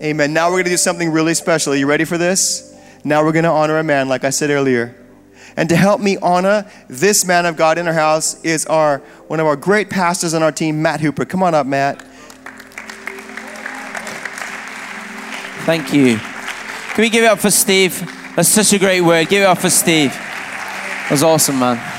Amen. 0.00 0.32
Now 0.32 0.46
we're 0.46 0.56
going 0.56 0.64
to 0.64 0.70
do 0.70 0.76
something 0.76 1.10
really 1.10 1.34
special. 1.34 1.72
Are 1.72 1.76
you 1.76 1.86
ready 1.86 2.04
for 2.04 2.16
this? 2.16 2.72
Now 3.02 3.24
we're 3.24 3.32
going 3.32 3.44
to 3.44 3.50
honor 3.50 3.78
a 3.78 3.82
man, 3.82 4.08
like 4.08 4.22
I 4.22 4.30
said 4.30 4.50
earlier. 4.50 4.94
And 5.56 5.68
to 5.70 5.76
help 5.76 6.00
me 6.00 6.18
honor 6.18 6.70
this 6.86 7.24
man 7.24 7.46
of 7.46 7.56
God 7.56 7.78
in 7.78 7.88
our 7.88 7.92
house 7.92 8.40
is 8.44 8.64
our 8.66 8.98
one 9.26 9.40
of 9.40 9.46
our 9.46 9.56
great 9.56 9.90
pastors 9.90 10.34
on 10.34 10.42
our 10.44 10.52
team, 10.52 10.80
Matt 10.80 11.00
Hooper. 11.00 11.24
Come 11.24 11.42
on 11.42 11.52
up, 11.52 11.66
Matt. 11.66 12.00
Thank 15.66 15.92
you. 15.92 16.18
Can 16.18 17.02
we 17.02 17.10
give 17.10 17.24
it 17.24 17.26
up 17.26 17.40
for 17.40 17.50
Steve? 17.50 18.00
That's 18.36 18.48
such 18.48 18.72
a 18.72 18.78
great 18.78 19.00
word. 19.00 19.28
Give 19.28 19.42
it 19.42 19.46
up 19.46 19.58
for 19.58 19.70
Steve. 19.70 20.12
That 20.12 21.08
was 21.10 21.24
awesome, 21.24 21.58
man. 21.58 21.97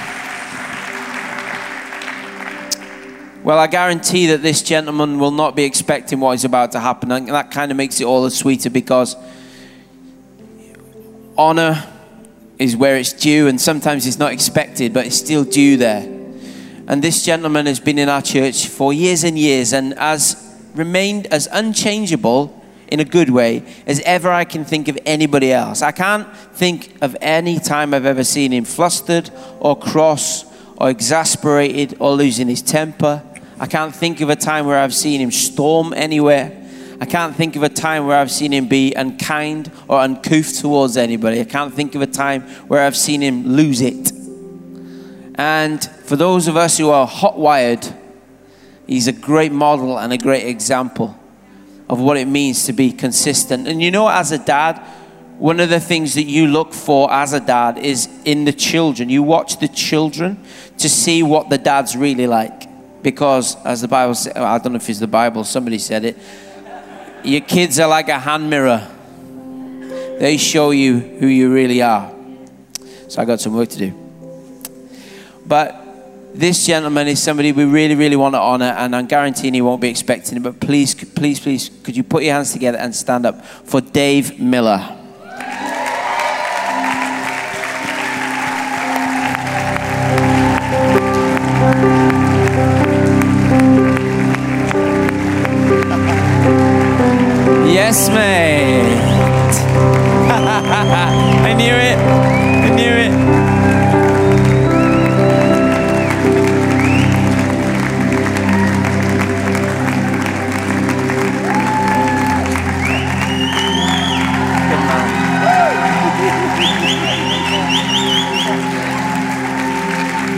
Well, 3.43 3.57
I 3.57 3.67
guarantee 3.67 4.27
that 4.27 4.41
this 4.41 4.61
gentleman 4.61 5.17
will 5.17 5.31
not 5.31 5.55
be 5.55 5.63
expecting 5.63 6.19
what 6.19 6.33
is 6.33 6.43
about 6.43 6.73
to 6.73 6.79
happen. 6.79 7.11
And 7.11 7.29
that 7.29 7.51
kind 7.51 7.71
of 7.71 7.77
makes 7.77 8.01
it 8.01 8.03
all 8.03 8.23
the 8.23 8.31
sweeter 8.31 8.69
because 8.69 9.15
honor 11.37 11.85
is 12.57 12.75
where 12.75 12.97
it's 12.97 13.13
due, 13.13 13.47
and 13.47 13.59
sometimes 13.59 14.05
it's 14.05 14.19
not 14.19 14.33
expected, 14.33 14.93
but 14.93 15.05
it's 15.05 15.15
still 15.15 15.45
due 15.45 15.77
there. 15.77 16.03
And 16.87 17.01
this 17.01 17.23
gentleman 17.23 17.65
has 17.67 17.79
been 17.79 17.97
in 17.97 18.09
our 18.09 18.21
church 18.21 18.67
for 18.67 18.91
years 18.91 19.23
and 19.23 19.39
years 19.39 19.71
and 19.71 19.93
has 19.93 20.45
remained 20.75 21.27
as 21.27 21.47
unchangeable 21.51 22.55
in 22.89 22.99
a 22.99 23.05
good 23.05 23.29
way 23.29 23.63
as 23.85 24.01
ever 24.01 24.29
I 24.31 24.43
can 24.43 24.65
think 24.65 24.87
of 24.89 24.97
anybody 25.05 25.53
else. 25.53 25.81
I 25.81 25.91
can't 25.91 26.27
think 26.35 26.97
of 27.01 27.15
any 27.21 27.59
time 27.59 27.93
I've 27.93 28.05
ever 28.05 28.23
seen 28.23 28.51
him 28.51 28.65
flustered 28.65 29.29
or 29.59 29.77
cross 29.77 30.43
or 30.77 30.89
exasperated 30.89 31.95
or 31.99 32.13
losing 32.13 32.47
his 32.47 32.61
temper. 32.61 33.21
I 33.59 33.67
can't 33.67 33.93
think 33.93 34.21
of 34.21 34.29
a 34.29 34.37
time 34.37 34.65
where 34.65 34.77
I've 34.77 34.93
seen 34.93 35.19
him 35.19 35.31
storm 35.31 35.93
anywhere. 35.93 36.55
I 37.01 37.05
can't 37.05 37.35
think 37.35 37.57
of 37.57 37.63
a 37.63 37.69
time 37.69 38.07
where 38.07 38.17
I've 38.17 38.31
seen 38.31 38.53
him 38.53 38.67
be 38.67 38.93
unkind 38.93 39.69
or 39.87 39.99
uncouth 39.99 40.59
towards 40.59 40.95
anybody. 40.95 41.41
I 41.41 41.45
can't 41.45 41.73
think 41.73 41.93
of 41.93 42.01
a 42.01 42.07
time 42.07 42.43
where 42.67 42.83
I've 42.85 42.95
seen 42.95 43.21
him 43.21 43.47
lose 43.47 43.81
it. 43.81 44.13
And 45.35 45.83
for 45.83 46.15
those 46.15 46.47
of 46.47 46.55
us 46.55 46.77
who 46.77 46.89
are 46.89 47.05
hot 47.05 47.37
wired, 47.37 47.85
he's 48.87 49.07
a 49.07 49.13
great 49.13 49.51
model 49.51 49.97
and 49.97 50.13
a 50.13 50.17
great 50.17 50.45
example 50.47 51.17
of 51.89 51.99
what 51.99 52.15
it 52.15 52.27
means 52.27 52.65
to 52.67 52.73
be 52.73 52.93
consistent. 52.93 53.67
And 53.67 53.81
you 53.81 53.91
know, 53.91 54.07
as 54.07 54.31
a 54.31 54.37
dad, 54.37 54.77
one 55.37 55.59
of 55.59 55.69
the 55.69 55.79
things 55.81 56.15
that 56.15 56.23
you 56.23 56.47
look 56.47 56.73
for 56.73 57.11
as 57.11 57.33
a 57.33 57.39
dad 57.41 57.77
is 57.77 58.09
in 58.23 58.45
the 58.45 58.53
children. 58.53 59.09
You 59.09 59.23
watch 59.23 59.59
the 59.59 59.67
children 59.67 60.43
to 60.77 60.87
see 60.87 61.23
what 61.23 61.49
the 61.49 61.57
dad's 61.57 61.95
really 61.95 62.27
like. 62.27 62.68
Because, 63.01 63.55
as 63.63 63.81
the 63.81 63.87
Bible 63.87 64.15
says, 64.15 64.35
I 64.35 64.57
don't 64.57 64.73
know 64.73 64.77
if 64.77 64.89
it's 64.89 64.99
the 64.99 65.07
Bible, 65.07 65.43
somebody 65.43 65.77
said 65.77 66.05
it, 66.05 66.17
your 67.23 67.41
kids 67.41 67.79
are 67.79 67.87
like 67.87 68.09
a 68.09 68.19
hand 68.19 68.49
mirror. 68.49 68.87
They 70.19 70.37
show 70.37 70.71
you 70.71 70.99
who 70.99 71.27
you 71.27 71.53
really 71.53 71.81
are. 71.81 72.13
So 73.07 73.21
I 73.21 73.25
got 73.25 73.39
some 73.39 73.55
work 73.55 73.69
to 73.69 73.77
do. 73.77 73.93
But 75.45 75.75
this 76.33 76.65
gentleman 76.65 77.07
is 77.07 77.21
somebody 77.21 77.51
we 77.51 77.65
really, 77.65 77.95
really 77.95 78.15
want 78.15 78.35
to 78.35 78.39
honor, 78.39 78.75
and 78.77 78.95
I'm 78.95 79.07
guaranteeing 79.07 79.53
he 79.53 79.61
won't 79.61 79.81
be 79.81 79.89
expecting 79.89 80.37
it. 80.37 80.43
But 80.43 80.59
please, 80.59 80.93
please, 80.93 81.39
please, 81.39 81.71
could 81.83 81.97
you 81.97 82.03
put 82.03 82.23
your 82.23 82.33
hands 82.33 82.53
together 82.53 82.77
and 82.77 82.95
stand 82.95 83.25
up 83.25 83.43
for 83.45 83.81
Dave 83.81 84.39
Miller? 84.39 84.95
investment. 97.89 98.85
I 100.29 101.53
knew 101.57 101.73
it. 101.73 101.97
I 101.97 102.69
knew 102.75 102.93
it. 102.93 103.11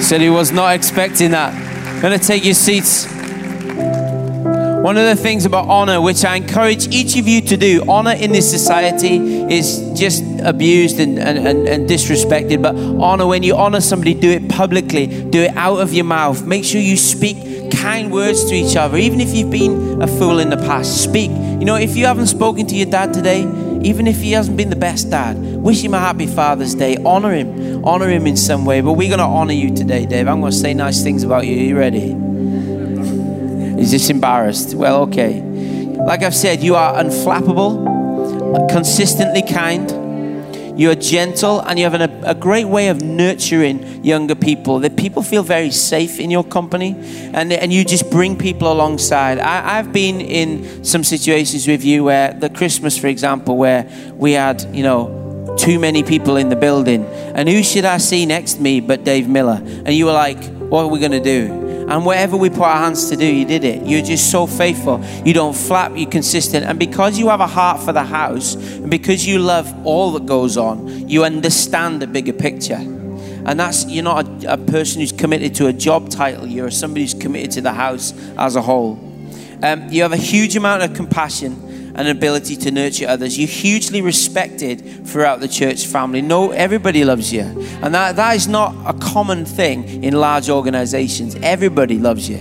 Said 0.01 0.21
he 0.21 0.29
was 0.29 0.53
not 0.53 0.73
expecting 0.75 1.31
that. 1.31 1.53
Gonna 2.01 2.17
take 2.17 2.45
your 2.45 2.53
seats. 2.53 3.20
One 4.81 4.97
of 4.97 5.05
the 5.05 5.15
things 5.15 5.45
about 5.45 5.67
honor, 5.67 6.01
which 6.01 6.25
I 6.25 6.37
encourage 6.37 6.87
each 6.87 7.15
of 7.15 7.27
you 7.27 7.41
to 7.41 7.55
do, 7.55 7.83
honor 7.87 8.13
in 8.13 8.31
this 8.31 8.49
society 8.49 9.17
is 9.53 9.77
just 9.93 10.23
abused 10.39 10.99
and, 10.99 11.19
and, 11.19 11.37
and, 11.37 11.67
and, 11.67 11.87
disrespected. 11.87 12.63
But 12.63 12.75
honor, 12.99 13.27
when 13.27 13.43
you 13.43 13.55
honor 13.55 13.79
somebody, 13.79 14.15
do 14.15 14.31
it 14.31 14.49
publicly, 14.49 15.05
do 15.29 15.41
it 15.41 15.55
out 15.55 15.81
of 15.81 15.93
your 15.93 16.05
mouth. 16.05 16.43
Make 16.47 16.65
sure 16.65 16.81
you 16.81 16.97
speak 16.97 17.71
kind 17.71 18.11
words 18.11 18.43
to 18.45 18.55
each 18.55 18.75
other, 18.75 18.97
even 18.97 19.21
if 19.21 19.35
you've 19.35 19.51
been 19.51 20.01
a 20.01 20.07
fool 20.07 20.39
in 20.39 20.49
the 20.49 20.57
past. 20.57 21.03
Speak. 21.03 21.29
You 21.29 21.65
know, 21.65 21.75
if 21.75 21.95
you 21.95 22.07
haven't 22.07 22.27
spoken 22.27 22.65
to 22.65 22.75
your 22.75 22.89
dad 22.89 23.13
today, 23.13 23.41
even 23.83 24.07
if 24.07 24.17
he 24.17 24.31
hasn't 24.31 24.57
been 24.57 24.71
the 24.71 24.75
best 24.75 25.11
dad, 25.11 25.37
wish 25.37 25.83
him 25.83 25.93
a 25.93 25.99
happy 25.99 26.25
Father's 26.25 26.73
Day. 26.73 26.97
Honor 27.05 27.33
him. 27.33 27.85
Honor 27.85 28.09
him 28.09 28.25
in 28.25 28.35
some 28.35 28.65
way. 28.65 28.81
But 28.81 28.93
we're 28.93 29.09
going 29.09 29.19
to 29.19 29.25
honor 29.25 29.53
you 29.53 29.75
today, 29.75 30.07
Dave. 30.07 30.27
I'm 30.27 30.39
going 30.39 30.51
to 30.51 30.57
say 30.57 30.73
nice 30.73 31.03
things 31.03 31.21
about 31.21 31.45
you. 31.45 31.55
Are 31.55 31.63
you 31.65 31.77
ready? 31.77 32.30
He's 33.81 33.89
just 33.89 34.11
embarrassed. 34.11 34.75
Well, 34.75 35.01
okay. 35.01 35.41
Like 35.41 36.21
I've 36.21 36.35
said, 36.35 36.61
you 36.61 36.75
are 36.75 36.93
unflappable, 37.03 38.69
consistently 38.69 39.41
kind. 39.41 40.79
You're 40.79 40.93
gentle 40.93 41.61
and 41.61 41.79
you 41.79 41.85
have 41.85 41.95
an, 41.95 42.03
a 42.23 42.35
great 42.35 42.65
way 42.65 42.89
of 42.89 43.01
nurturing 43.01 44.05
younger 44.05 44.35
people. 44.35 44.77
That 44.81 44.97
people 44.97 45.23
feel 45.23 45.41
very 45.41 45.71
safe 45.71 46.19
in 46.19 46.29
your 46.29 46.43
company 46.43 46.95
and, 47.33 47.51
and 47.51 47.73
you 47.73 47.83
just 47.83 48.11
bring 48.11 48.37
people 48.37 48.71
alongside. 48.71 49.39
I, 49.39 49.79
I've 49.79 49.91
been 49.91 50.21
in 50.21 50.85
some 50.85 51.03
situations 51.03 51.67
with 51.67 51.83
you 51.83 52.03
where, 52.03 52.33
the 52.33 52.51
Christmas, 52.51 52.99
for 52.99 53.07
example, 53.07 53.57
where 53.57 53.89
we 54.13 54.33
had, 54.33 54.61
you 54.75 54.83
know, 54.83 55.55
too 55.57 55.79
many 55.79 56.03
people 56.03 56.37
in 56.37 56.49
the 56.49 56.55
building. 56.55 57.03
And 57.33 57.49
who 57.49 57.63
should 57.63 57.85
I 57.85 57.97
see 57.97 58.27
next 58.27 58.53
to 58.53 58.61
me 58.61 58.79
but 58.79 59.03
Dave 59.03 59.27
Miller? 59.27 59.59
And 59.59 59.89
you 59.89 60.05
were 60.05 60.13
like, 60.13 60.43
what 60.69 60.83
are 60.83 60.87
we 60.87 60.99
going 60.99 61.13
to 61.13 61.19
do? 61.19 61.70
And 61.91 62.05
whatever 62.05 62.37
we 62.37 62.49
put 62.49 62.61
our 62.61 62.77
hands 62.77 63.09
to 63.09 63.17
do, 63.17 63.25
you 63.25 63.43
did 63.43 63.65
it. 63.65 63.85
You're 63.85 64.01
just 64.01 64.31
so 64.31 64.47
faithful. 64.47 65.03
You 65.25 65.33
don't 65.33 65.53
flap, 65.53 65.91
you're 65.93 66.09
consistent. 66.09 66.65
And 66.65 66.79
because 66.79 67.19
you 67.19 67.27
have 67.27 67.41
a 67.41 67.47
heart 67.47 67.81
for 67.81 67.91
the 67.91 68.05
house, 68.05 68.55
and 68.55 68.89
because 68.89 69.27
you 69.27 69.39
love 69.39 69.69
all 69.85 70.13
that 70.13 70.25
goes 70.25 70.55
on, 70.55 71.09
you 71.09 71.25
understand 71.25 72.01
the 72.01 72.07
bigger 72.07 72.31
picture. 72.31 72.79
And 73.45 73.59
that's, 73.59 73.85
you're 73.87 74.05
not 74.05 74.25
a, 74.25 74.53
a 74.53 74.57
person 74.57 75.01
who's 75.01 75.11
committed 75.11 75.53
to 75.55 75.67
a 75.67 75.73
job 75.73 76.09
title, 76.09 76.47
you're 76.47 76.71
somebody 76.71 77.01
who's 77.01 77.13
committed 77.13 77.51
to 77.51 77.61
the 77.61 77.73
house 77.73 78.13
as 78.37 78.55
a 78.55 78.61
whole. 78.61 78.93
Um, 79.61 79.89
you 79.89 80.03
have 80.03 80.13
a 80.13 80.17
huge 80.17 80.55
amount 80.55 80.83
of 80.83 80.93
compassion 80.93 81.70
and 82.01 82.09
ability 82.09 82.55
to 82.55 82.71
nurture 82.71 83.07
others. 83.07 83.37
You're 83.37 83.47
hugely 83.47 84.01
respected 84.01 85.07
throughout 85.07 85.39
the 85.39 85.47
church 85.47 85.85
family. 85.85 86.23
No, 86.23 86.49
everybody 86.49 87.05
loves 87.05 87.31
you. 87.31 87.41
And 87.41 87.93
that, 87.93 88.15
that 88.15 88.35
is 88.35 88.47
not 88.47 88.73
a 88.87 88.97
common 88.97 89.45
thing 89.45 90.03
in 90.03 90.15
large 90.15 90.49
organizations. 90.49 91.35
Everybody 91.43 91.99
loves 91.99 92.27
you. 92.27 92.37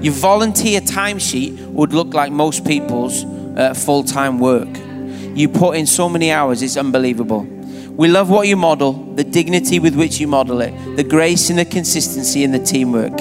Your 0.00 0.12
volunteer 0.14 0.80
timesheet 0.80 1.56
would 1.68 1.92
look 1.92 2.12
like 2.12 2.32
most 2.32 2.66
people's 2.66 3.22
uh, 3.24 3.72
full 3.72 4.02
time 4.02 4.40
work. 4.40 4.68
You 5.38 5.48
put 5.48 5.76
in 5.76 5.86
so 5.86 6.08
many 6.08 6.32
hours, 6.32 6.60
it's 6.60 6.76
unbelievable. 6.76 7.42
We 7.42 8.08
love 8.08 8.28
what 8.30 8.48
you 8.48 8.56
model, 8.56 8.94
the 9.14 9.22
dignity 9.22 9.78
with 9.78 9.94
which 9.94 10.18
you 10.18 10.26
model 10.26 10.60
it, 10.60 10.96
the 10.96 11.04
grace 11.04 11.50
and 11.50 11.58
the 11.60 11.64
consistency 11.64 12.42
and 12.42 12.52
the 12.52 12.58
teamwork. 12.58 13.12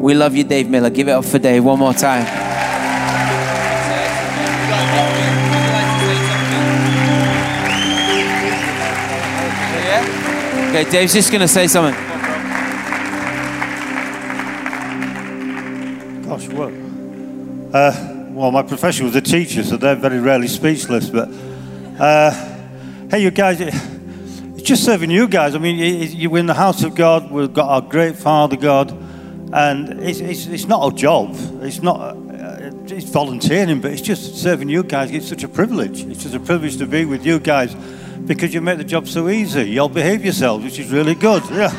We 0.00 0.14
love 0.14 0.34
you, 0.34 0.44
Dave 0.44 0.70
Miller. 0.70 0.88
Give 0.88 1.08
it 1.08 1.12
up 1.12 1.26
for 1.26 1.38
Dave 1.38 1.62
one 1.62 1.78
more 1.78 1.92
time. 1.92 2.45
Okay, 10.76 10.90
Dave's 10.90 11.14
just 11.14 11.32
going 11.32 11.40
to 11.40 11.48
say 11.48 11.68
something. 11.68 11.94
Gosh, 16.28 16.48
what? 16.48 16.70
Uh, 17.74 18.26
well, 18.32 18.50
my 18.50 18.62
profession 18.62 19.06
was 19.06 19.16
a 19.16 19.22
teacher, 19.22 19.64
so 19.64 19.78
they're 19.78 19.94
very 19.94 20.20
rarely 20.20 20.48
speechless. 20.48 21.08
But 21.08 21.30
uh, 21.98 22.30
hey, 23.10 23.22
you 23.22 23.30
guys, 23.30 23.58
it's 23.58 24.62
just 24.64 24.84
serving 24.84 25.10
you 25.10 25.26
guys. 25.28 25.54
I 25.54 25.58
mean, 25.60 25.78
you're 25.78 26.36
in 26.36 26.44
the 26.44 26.52
house 26.52 26.82
of 26.82 26.94
God. 26.94 27.30
We've 27.30 27.54
got 27.54 27.70
our 27.70 27.80
great 27.80 28.16
Father 28.16 28.56
God, 28.56 28.90
and 29.54 29.98
it's, 30.02 30.20
it's, 30.20 30.46
it's 30.46 30.66
not 30.66 30.92
a 30.92 30.94
job. 30.94 31.30
It's 31.62 31.80
not. 31.80 32.00
Uh, 32.00 32.70
it's 32.88 33.08
volunteering, 33.08 33.80
but 33.80 33.92
it's 33.92 34.02
just 34.02 34.36
serving 34.36 34.68
you 34.68 34.82
guys. 34.82 35.10
It's 35.10 35.26
such 35.26 35.42
a 35.42 35.48
privilege. 35.48 36.02
It's 36.02 36.24
just 36.24 36.34
a 36.34 36.40
privilege 36.40 36.76
to 36.76 36.86
be 36.86 37.06
with 37.06 37.24
you 37.24 37.38
guys 37.38 37.74
because 38.26 38.52
you 38.52 38.60
make 38.60 38.78
the 38.78 38.84
job 38.84 39.06
so 39.08 39.28
easy. 39.28 39.70
You'll 39.70 39.88
behave 39.88 40.24
yourselves, 40.24 40.64
which 40.64 40.78
is 40.78 40.90
really 40.90 41.14
good. 41.14 41.42
Yeah. 41.56 41.72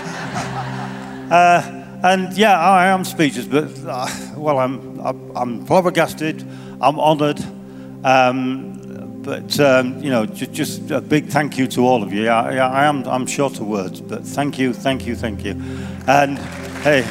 Uh, 1.30 1.78
and 2.04 2.32
yeah, 2.38 2.58
I 2.58 2.88
am 2.88 3.04
speechless, 3.04 3.46
but 3.46 3.70
uh, 3.86 4.08
well, 4.38 4.60
I'm, 4.60 4.98
I'm, 5.02 5.36
I'm 5.36 5.66
flabbergasted. 5.66 6.42
I'm 6.80 7.00
honoured. 7.00 7.44
Um, 8.06 9.22
but 9.24 9.60
um, 9.60 10.02
you 10.02 10.10
know, 10.10 10.26
just, 10.26 10.54
just, 10.54 10.92
a 10.92 11.02
big 11.02 11.28
thank 11.28 11.58
you 11.58 11.68
to 11.68 11.82
all 11.86 12.02
of 12.04 12.14
you. 12.14 12.30
I, 12.30 12.56
I 12.56 12.86
am 12.86 13.04
I'm 13.06 13.26
short 13.26 13.60
of 13.60 13.68
words, 13.68 14.00
but 14.00 14.24
thank 14.24 14.58
you, 14.58 14.74
thank 14.74 15.06
you, 15.06 15.16
thank 15.18 15.44
you. 15.44 15.62
And 16.08 16.38
hey. 16.82 17.04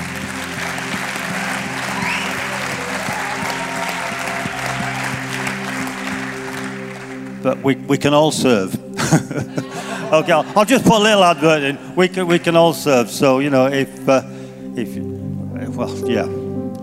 but 7.47 7.63
we, 7.63 7.77
we 7.77 7.97
can 7.97 8.13
all 8.13 8.33
serve. 8.33 8.86
okay, 10.13 10.33
I'll, 10.33 10.59
I'll, 10.59 10.65
just 10.65 10.85
put 10.85 11.01
a 11.01 11.03
little 11.03 11.25
advert 11.25 11.63
in. 11.63 11.95
We 11.95 12.09
can, 12.09 12.27
we 12.27 12.39
can 12.39 12.57
all 12.57 12.73
serve. 12.73 13.11
So, 13.11 13.39
you 13.39 13.51
know, 13.51 13.67
if, 13.67 14.09
uh, 14.09 14.23
if, 14.75 14.97
well, 15.77 16.11
yeah, 16.11 16.23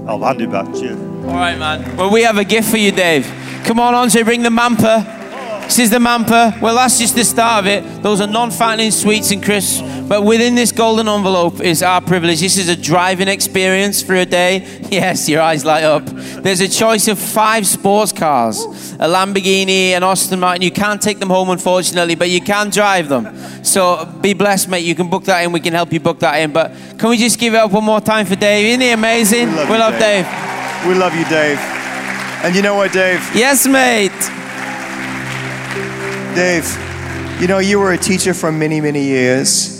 I'll 0.07 0.23
hand 0.23 0.41
it 0.41 0.51
back 0.51 0.71
to 0.73 0.79
you. 0.79 0.95
All 1.27 1.35
right, 1.35 1.57
man. 1.57 1.97
Well, 1.97 2.11
we 2.11 2.23
have 2.23 2.37
a 2.37 2.43
gift 2.43 2.69
for 2.69 2.77
you, 2.77 2.91
Dave. 2.91 3.25
Come 3.65 3.79
on, 3.79 3.93
Andre, 3.93 4.23
bring 4.23 4.43
the 4.43 4.49
mamper. 4.49 5.21
This 5.63 5.79
is 5.79 5.89
the 5.89 5.97
mamper. 5.97 6.59
Well, 6.61 6.75
that's 6.75 6.99
just 6.99 7.15
the 7.15 7.23
start 7.23 7.65
of 7.65 7.67
it. 7.67 8.03
Those 8.03 8.21
are 8.21 8.27
non-fattening 8.27 8.91
sweets 8.91 9.31
and 9.31 9.43
crisps. 9.43 9.81
But 10.07 10.23
within 10.23 10.55
this 10.55 10.71
golden 10.71 11.07
envelope 11.07 11.59
is 11.61 11.81
our 11.81 12.01
privilege. 12.01 12.41
This 12.41 12.57
is 12.57 12.69
a 12.69 12.75
driving 12.75 13.27
experience 13.27 14.01
for 14.01 14.15
a 14.15 14.25
day. 14.25 14.79
Yes, 14.93 15.27
your 15.27 15.41
eyes 15.41 15.65
light 15.65 15.83
up. 15.83 16.05
There's 16.05 16.61
a 16.61 16.67
choice 16.67 17.07
of 17.07 17.17
five 17.17 17.65
sports 17.65 18.11
cars 18.11 18.63
a 18.99 19.07
Lamborghini, 19.07 19.89
an 19.89 20.03
Aston 20.03 20.39
Martin. 20.39 20.61
You 20.61 20.69
can't 20.69 21.01
take 21.01 21.17
them 21.17 21.29
home, 21.29 21.49
unfortunately, 21.49 22.13
but 22.13 22.29
you 22.29 22.41
can 22.41 22.69
drive 22.69 23.09
them. 23.09 23.35
So 23.63 24.05
be 24.21 24.33
blessed, 24.33 24.69
mate. 24.69 24.85
You 24.85 24.93
can 24.93 25.09
book 25.09 25.23
that 25.23 25.41
in. 25.41 25.51
We 25.51 25.59
can 25.59 25.73
help 25.73 25.91
you 25.91 25.99
book 25.99 26.19
that 26.19 26.35
in. 26.35 26.53
But 26.53 26.73
can 26.99 27.09
we 27.09 27.17
just 27.17 27.39
give 27.39 27.55
it 27.55 27.57
up 27.57 27.71
one 27.71 27.83
more 27.83 28.01
time 28.01 28.27
for 28.27 28.35
Dave? 28.35 28.67
Isn't 28.67 28.81
he 28.81 28.91
amazing? 28.91 29.49
We 29.49 29.55
love, 29.55 29.69
we 29.69 29.77
love 29.77 29.99
Dave. 29.99 30.25
Dave. 30.25 30.87
We 30.87 30.93
love 30.93 31.15
you, 31.15 31.25
Dave. 31.25 31.57
And 32.43 32.55
you 32.55 32.61
know 32.61 32.75
what, 32.75 32.91
Dave? 32.91 33.19
Yes, 33.33 33.65
mate. 33.65 34.11
Dave, 36.35 36.67
you 37.41 37.47
know, 37.47 37.59
you 37.59 37.79
were 37.79 37.93
a 37.93 37.97
teacher 37.97 38.33
for 38.33 38.51
many, 38.51 38.79
many 38.79 39.03
years. 39.03 39.72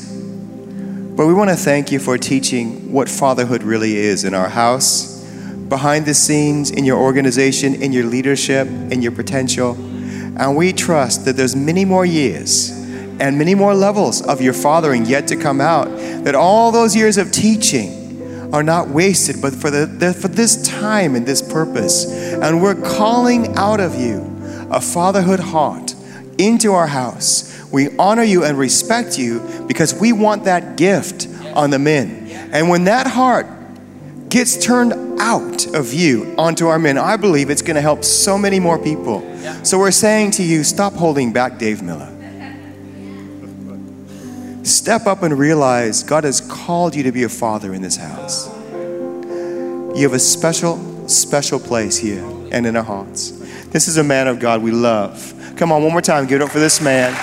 But 1.16 1.28
we 1.28 1.34
want 1.36 1.52
to 1.52 1.56
thank 1.56 1.92
you 1.92 2.00
for 2.00 2.18
teaching 2.18 2.92
what 2.92 3.08
fatherhood 3.08 3.62
really 3.62 3.96
is 3.96 4.24
in 4.24 4.34
our 4.34 4.50
house, 4.50 5.24
behind 5.70 6.08
the 6.08 6.16
scenes, 6.16 6.72
in 6.72 6.86
your 6.86 6.98
organization, 6.98 7.76
in 7.84 7.94
your 7.94 8.06
leadership, 8.06 8.68
in 8.68 9.04
your 9.04 9.12
potential. 9.12 9.76
And 9.76 10.58
we 10.58 10.74
trust 10.74 11.26
that 11.26 11.36
there's 11.36 11.56
many 11.56 11.86
more 11.86 12.04
years 12.04 12.72
and 13.20 13.38
many 13.38 13.54
more 13.54 13.76
levels 13.76 14.26
of 14.26 14.42
your 14.42 14.54
fathering 14.54 15.06
yet 15.06 15.28
to 15.28 15.36
come 15.36 15.62
out, 15.62 15.86
that 16.24 16.34
all 16.34 16.72
those 16.72 16.96
years 16.96 17.20
of 17.20 17.32
teaching 17.32 18.52
are 18.52 18.64
not 18.64 18.90
wasted, 18.90 19.40
but 19.40 19.54
for, 19.54 19.70
the, 19.70 20.18
for 20.20 20.30
this 20.30 20.68
time 20.68 21.16
and 21.16 21.28
this 21.28 21.44
purpose. 21.44 22.12
And 22.34 22.60
we're 22.60 22.82
calling 22.82 23.56
out 23.56 23.80
of 23.80 23.94
you 23.94 24.32
a 24.72 24.82
fatherhood 24.82 25.40
heart 25.40 25.94
into 26.40 26.74
our 26.74 26.88
house 26.88 27.53
we 27.74 27.90
honor 27.98 28.22
you 28.22 28.44
and 28.44 28.58
respect 28.58 29.18
you 29.18 29.40
because 29.68 29.96
we 29.96 30.14
want 30.14 30.44
that 30.44 30.78
gift 30.78 31.28
on 31.56 31.72
the 31.72 31.80
men. 31.80 32.30
And 32.54 32.70
when 32.70 32.84
that 32.84 33.08
heart 33.08 33.48
gets 34.30 34.64
turned 34.64 35.20
out 35.20 35.66
of 35.74 35.92
you 35.92 36.36
onto 36.38 36.68
our 36.68 36.78
men, 36.78 37.00
I 37.00 37.18
believe 37.18 37.50
it's 37.50 37.64
going 37.64 37.76
to 37.76 37.82
help 37.82 38.04
so 38.04 38.38
many 38.38 38.60
more 38.60 38.78
people. 38.78 39.22
So 39.64 39.80
we're 39.80 39.90
saying 39.90 40.32
to 40.32 40.44
you, 40.44 40.64
stop 40.64 40.94
holding 40.94 41.34
back, 41.34 41.58
Dave 41.58 41.82
Miller. 41.82 42.12
Step 44.64 45.08
up 45.08 45.24
and 45.24 45.38
realize 45.38 46.04
God 46.04 46.26
has 46.26 46.42
called 46.42 46.96
you 46.96 47.02
to 47.02 47.12
be 47.12 47.24
a 47.24 47.30
father 47.30 47.74
in 47.74 47.82
this 47.82 47.96
house. 47.96 48.48
You 48.76 50.04
have 50.04 50.14
a 50.14 50.20
special, 50.20 51.10
special 51.10 51.60
place 51.60 51.98
here 51.98 52.24
and 52.52 52.68
in 52.68 52.76
our 52.76 52.84
hearts. 52.84 53.32
This 53.70 53.88
is 53.88 53.98
a 53.98 54.04
man 54.04 54.28
of 54.28 54.40
God 54.40 54.62
we 54.62 54.70
love. 54.70 55.34
Come 55.58 55.72
on, 55.72 55.82
one 55.82 55.92
more 55.92 56.02
time, 56.02 56.28
give 56.28 56.40
it 56.40 56.44
up 56.44 56.52
for 56.52 56.60
this 56.60 56.80
man. 56.80 57.14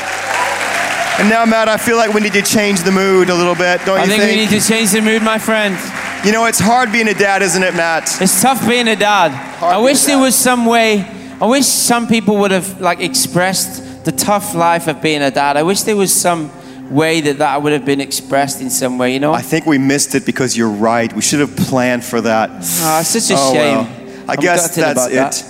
And 1.19 1.29
now, 1.29 1.45
Matt, 1.45 1.69
I 1.69 1.77
feel 1.77 1.97
like 1.97 2.15
we 2.15 2.21
need 2.23 2.33
to 2.33 2.43
change 2.43 2.83
the 2.83 2.91
mood 2.93 3.29
a 3.29 3.35
little 3.35 3.55
bit, 3.55 3.85
don't 3.85 3.99
I 3.99 4.05
you 4.05 4.09
think? 4.11 4.23
I 4.23 4.27
think 4.27 4.37
we 4.39 4.47
need 4.57 4.61
to 4.61 4.67
change 4.67 4.91
the 4.91 5.03
mood, 5.03 5.23
my 5.23 5.39
friend. 5.39 5.77
You 6.25 6.33
know, 6.33 6.47
it's 6.47 6.59
hard 6.59 6.93
being 6.93 7.09
a 7.09 7.15
dad, 7.15 7.43
isn't 7.43 7.63
it, 7.63 7.75
Matt? 7.75 8.21
It's 8.23 8.41
tough 8.41 8.67
being 8.67 8.89
a 8.89 8.97
dad. 8.97 9.31
Hard 9.33 9.75
I 9.75 9.79
wish 9.79 10.03
there 10.05 10.19
was 10.19 10.35
some 10.35 10.65
way, 10.65 11.05
I 11.41 11.47
wish 11.47 11.67
some 11.67 12.07
people 12.09 12.39
would 12.39 12.51
have 12.53 12.81
like 12.81 13.01
expressed 13.01 14.05
the 14.07 14.13
tough 14.13 14.55
life 14.55 14.87
of 14.87 15.03
being 15.03 15.21
a 15.21 15.31
dad. 15.31 15.59
I 15.59 15.63
wish 15.63 15.83
there 15.83 15.97
was 15.97 16.11
some 16.13 16.51
way 16.91 17.21
that 17.21 17.39
that 17.39 17.63
would 17.63 17.73
have 17.75 17.85
been 17.85 18.01
expressed 18.01 18.63
in 18.63 18.71
some 18.71 18.97
way, 18.97 19.13
you 19.13 19.21
know? 19.21 19.35
I 19.35 19.43
think 19.43 19.67
we 19.67 19.77
missed 19.77 20.15
it 20.15 20.25
because 20.25 20.57
you're 20.57 20.71
right. 20.71 21.13
We 21.13 21.21
should 21.21 21.41
have 21.41 21.55
planned 21.55 22.03
for 22.03 22.23
that. 22.23 22.49
Ah, 22.81 23.01
it's 23.01 23.11
such 23.11 23.31
a 23.31 23.35
Oh, 23.39 23.53
shame. 23.53 23.77
well. 23.77 24.27
I 24.27 24.33
I'm 24.33 24.41
guess 24.41 24.75
that's 24.75 25.07
it. 25.07 25.13
that. 25.15 25.45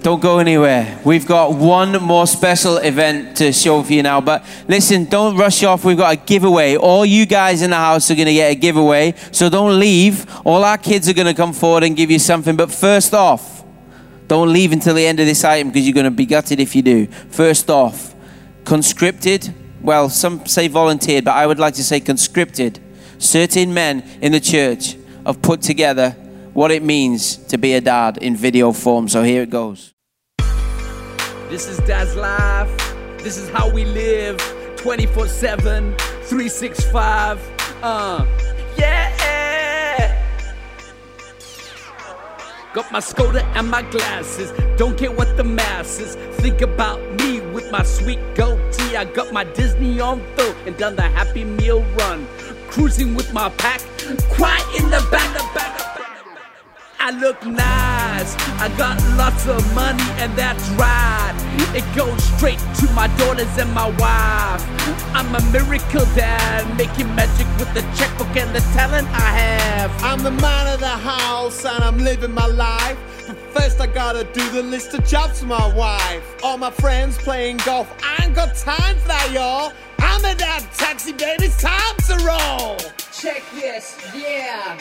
Don't 0.00 0.20
go 0.20 0.38
anywhere. 0.38 1.00
We've 1.04 1.26
got 1.26 1.54
one 1.54 1.92
more 2.00 2.26
special 2.28 2.76
event 2.76 3.36
to 3.38 3.52
show 3.52 3.82
for 3.82 3.92
you 3.92 4.02
now. 4.04 4.20
But 4.20 4.44
listen, 4.68 5.06
don't 5.06 5.36
rush 5.36 5.64
off. 5.64 5.84
We've 5.84 5.96
got 5.96 6.12
a 6.12 6.16
giveaway. 6.16 6.76
All 6.76 7.04
you 7.04 7.26
guys 7.26 7.62
in 7.62 7.70
the 7.70 7.76
house 7.76 8.08
are 8.10 8.14
going 8.14 8.26
to 8.26 8.32
get 8.32 8.52
a 8.52 8.54
giveaway. 8.54 9.14
So 9.32 9.50
don't 9.50 9.78
leave. 9.78 10.24
All 10.46 10.62
our 10.64 10.78
kids 10.78 11.08
are 11.08 11.14
going 11.14 11.26
to 11.26 11.34
come 11.34 11.52
forward 11.52 11.82
and 11.82 11.96
give 11.96 12.12
you 12.12 12.20
something. 12.20 12.56
But 12.56 12.70
first 12.70 13.12
off, 13.12 13.64
don't 14.28 14.52
leave 14.52 14.70
until 14.72 14.94
the 14.94 15.04
end 15.04 15.18
of 15.18 15.26
this 15.26 15.42
item 15.42 15.68
because 15.68 15.84
you're 15.84 15.94
going 15.94 16.04
to 16.04 16.10
be 16.12 16.26
gutted 16.26 16.60
if 16.60 16.76
you 16.76 16.82
do. 16.82 17.06
First 17.30 17.68
off, 17.68 18.14
conscripted. 18.64 19.52
Well, 19.80 20.10
some 20.10 20.46
say 20.46 20.68
volunteered, 20.68 21.24
but 21.24 21.34
I 21.34 21.46
would 21.46 21.58
like 21.58 21.74
to 21.74 21.84
say 21.84 21.98
conscripted. 21.98 22.78
Certain 23.18 23.74
men 23.74 24.04
in 24.20 24.30
the 24.30 24.40
church 24.40 24.96
have 25.26 25.42
put 25.42 25.60
together 25.60 26.14
what 26.58 26.72
it 26.72 26.82
means 26.82 27.36
to 27.36 27.56
be 27.56 27.74
a 27.74 27.80
dad 27.80 28.18
in 28.18 28.34
video 28.34 28.72
form. 28.72 29.08
So 29.08 29.22
here 29.22 29.42
it 29.42 29.50
goes. 29.50 29.94
This 31.48 31.68
is 31.68 31.78
Dad's 31.86 32.16
Life. 32.16 32.68
This 33.18 33.38
is 33.38 33.48
how 33.50 33.70
we 33.70 33.84
live 33.84 34.38
24 34.76 35.28
7, 35.28 35.96
365. 35.96 37.38
Uh, 37.80 38.26
yeah. 38.76 39.14
Got 42.74 42.90
my 42.90 42.98
Skoda 42.98 43.44
and 43.54 43.70
my 43.70 43.82
glasses. 43.82 44.52
Don't 44.76 44.98
care 44.98 45.12
what 45.12 45.36
the 45.36 45.44
masses 45.44 46.16
think 46.42 46.60
about 46.60 47.00
me 47.20 47.40
with 47.52 47.70
my 47.70 47.84
sweet 47.84 48.18
goatee. 48.34 48.96
I 48.96 49.04
got 49.04 49.32
my 49.32 49.44
Disney 49.44 50.00
on 50.00 50.20
throw 50.34 50.52
and 50.66 50.76
done 50.76 50.96
the 50.96 51.02
Happy 51.02 51.44
Meal 51.44 51.82
run. 51.98 52.26
Cruising 52.68 53.14
with 53.14 53.32
my 53.32 53.48
pack, 53.50 53.80
quiet 54.28 54.66
in 54.76 54.90
the 54.90 55.06
back, 55.12 55.32
the 55.34 55.44
back. 55.54 55.87
I 57.08 57.10
look 57.12 57.42
nice. 57.46 58.36
I 58.60 58.68
got 58.76 59.02
lots 59.16 59.46
of 59.46 59.64
money, 59.74 60.04
and 60.20 60.30
that's 60.36 60.68
right. 60.76 61.32
It 61.74 61.82
goes 61.96 62.22
straight 62.22 62.58
to 62.80 62.92
my 62.92 63.06
daughters 63.16 63.48
and 63.56 63.72
my 63.72 63.88
wife. 63.96 64.62
I'm 65.16 65.34
a 65.34 65.40
miracle 65.50 66.04
dad, 66.14 66.68
making 66.76 67.08
magic 67.14 67.46
with 67.58 67.72
the 67.72 67.80
checkbook 67.96 68.36
and 68.36 68.54
the 68.54 68.60
talent 68.76 69.08
I 69.08 69.30
have. 69.40 70.04
I'm 70.04 70.22
the 70.22 70.32
man 70.32 70.74
of 70.74 70.80
the 70.80 70.86
house 70.86 71.64
and 71.64 71.82
I'm 71.82 71.96
living 71.96 72.32
my 72.32 72.46
life. 72.46 72.98
But 73.26 73.38
first, 73.56 73.80
I 73.80 73.86
gotta 73.86 74.24
do 74.24 74.46
the 74.50 74.62
list 74.62 74.92
of 74.92 75.02
jobs 75.06 75.40
for 75.40 75.46
my 75.46 75.74
wife. 75.74 76.44
All 76.44 76.58
my 76.58 76.70
friends 76.70 77.16
playing 77.16 77.56
golf. 77.64 77.90
I 78.04 78.26
ain't 78.26 78.34
got 78.34 78.54
time 78.54 78.98
for 78.98 79.08
that, 79.08 79.30
y'all. 79.32 79.72
I'm 79.98 80.22
a 80.26 80.34
dad 80.34 80.60
taxi, 80.76 81.12
baby. 81.12 81.46
It's 81.46 81.62
time 81.62 81.96
to 82.08 82.16
roll. 82.22 82.76
Check 83.10 83.42
this, 83.54 83.96
yeah. 84.14 84.78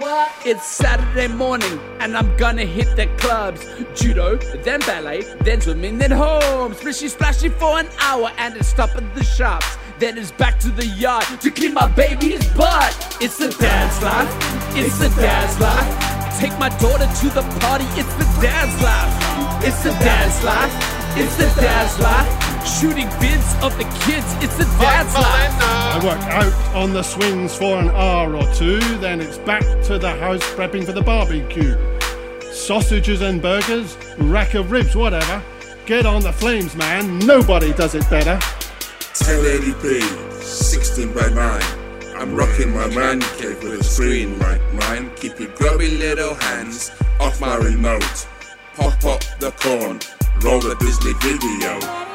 What? 0.00 0.32
It's 0.46 0.64
Saturday 0.64 1.28
morning 1.28 1.78
and 1.98 2.16
I'm 2.16 2.34
gonna 2.38 2.64
hit 2.64 2.96
the 2.96 3.06
clubs. 3.18 3.66
Judo, 3.94 4.36
then 4.64 4.80
ballet, 4.80 5.24
then 5.44 5.60
swimming, 5.60 5.98
then 5.98 6.10
home. 6.10 6.72
Splishy 6.72 7.10
splashy 7.10 7.50
for 7.50 7.78
an 7.78 7.86
hour 8.00 8.32
and 8.38 8.54
then 8.54 8.62
stop 8.62 8.96
at 8.96 9.14
the 9.14 9.22
shops. 9.22 9.76
Then 9.98 10.16
it's 10.16 10.32
back 10.32 10.58
to 10.60 10.70
the 10.70 10.86
yard 10.86 11.26
to 11.42 11.50
clean 11.50 11.74
my 11.74 11.86
baby's 11.86 12.42
butt. 12.54 12.96
It's 13.20 13.36
the 13.36 13.50
dad's 13.50 14.02
life. 14.02 14.32
It's 14.74 14.98
the 14.98 15.10
dad's 15.20 15.60
life. 15.60 16.40
Take 16.40 16.58
my 16.58 16.70
daughter 16.78 17.04
to 17.04 17.28
the 17.34 17.42
party. 17.60 17.84
It's 18.00 18.14
the 18.14 18.24
dad's 18.40 18.82
life. 18.82 19.62
It's 19.62 19.82
the 19.82 19.90
dad's 19.90 20.42
life. 20.42 20.72
It's 21.18 21.36
the 21.36 21.60
dad's 21.60 22.00
life. 22.00 22.49
Shooting 22.64 23.08
bids 23.20 23.54
of 23.62 23.76
the 23.78 23.84
kids. 24.04 24.26
It's 24.42 24.56
the 24.56 24.64
dad's 24.78 25.14
life. 25.14 25.50
I 25.60 26.00
work 26.04 26.20
out 26.32 26.76
on 26.76 26.92
the 26.92 27.02
swings 27.02 27.56
for 27.56 27.78
an 27.78 27.88
hour 27.90 28.36
or 28.36 28.54
two, 28.54 28.78
then 28.98 29.20
it's 29.20 29.38
back 29.38 29.62
to 29.84 29.98
the 29.98 30.10
house 30.10 30.42
prepping 30.54 30.84
for 30.84 30.92
the 30.92 31.02
barbecue. 31.02 31.76
Sausages 32.52 33.22
and 33.22 33.40
burgers, 33.40 33.96
rack 34.18 34.54
of 34.54 34.70
ribs, 34.70 34.94
whatever. 34.94 35.42
Get 35.86 36.06
on 36.06 36.22
the 36.22 36.32
flames, 36.32 36.76
man. 36.76 37.18
Nobody 37.20 37.72
does 37.72 37.94
it 37.94 38.08
better. 38.10 38.36
1080p, 39.14 40.42
16 40.42 41.12
by 41.14 41.28
9. 41.28 41.62
I'm 42.16 42.34
rocking 42.34 42.74
my 42.74 42.86
man 42.88 43.20
cave 43.38 43.62
with 43.62 43.80
a 43.80 43.84
screen 43.84 44.38
right 44.38 44.60
mine. 44.74 45.10
Keep 45.16 45.40
your 45.40 45.48
grubby 45.56 45.96
little 45.96 46.34
hands 46.34 46.90
off 47.18 47.40
my 47.40 47.56
remote. 47.56 48.28
Pop 48.74 49.04
up 49.04 49.22
the 49.38 49.50
corn, 49.52 49.98
roll 50.42 50.60
the 50.60 50.76
Disney 50.80 51.14
video. 51.20 52.09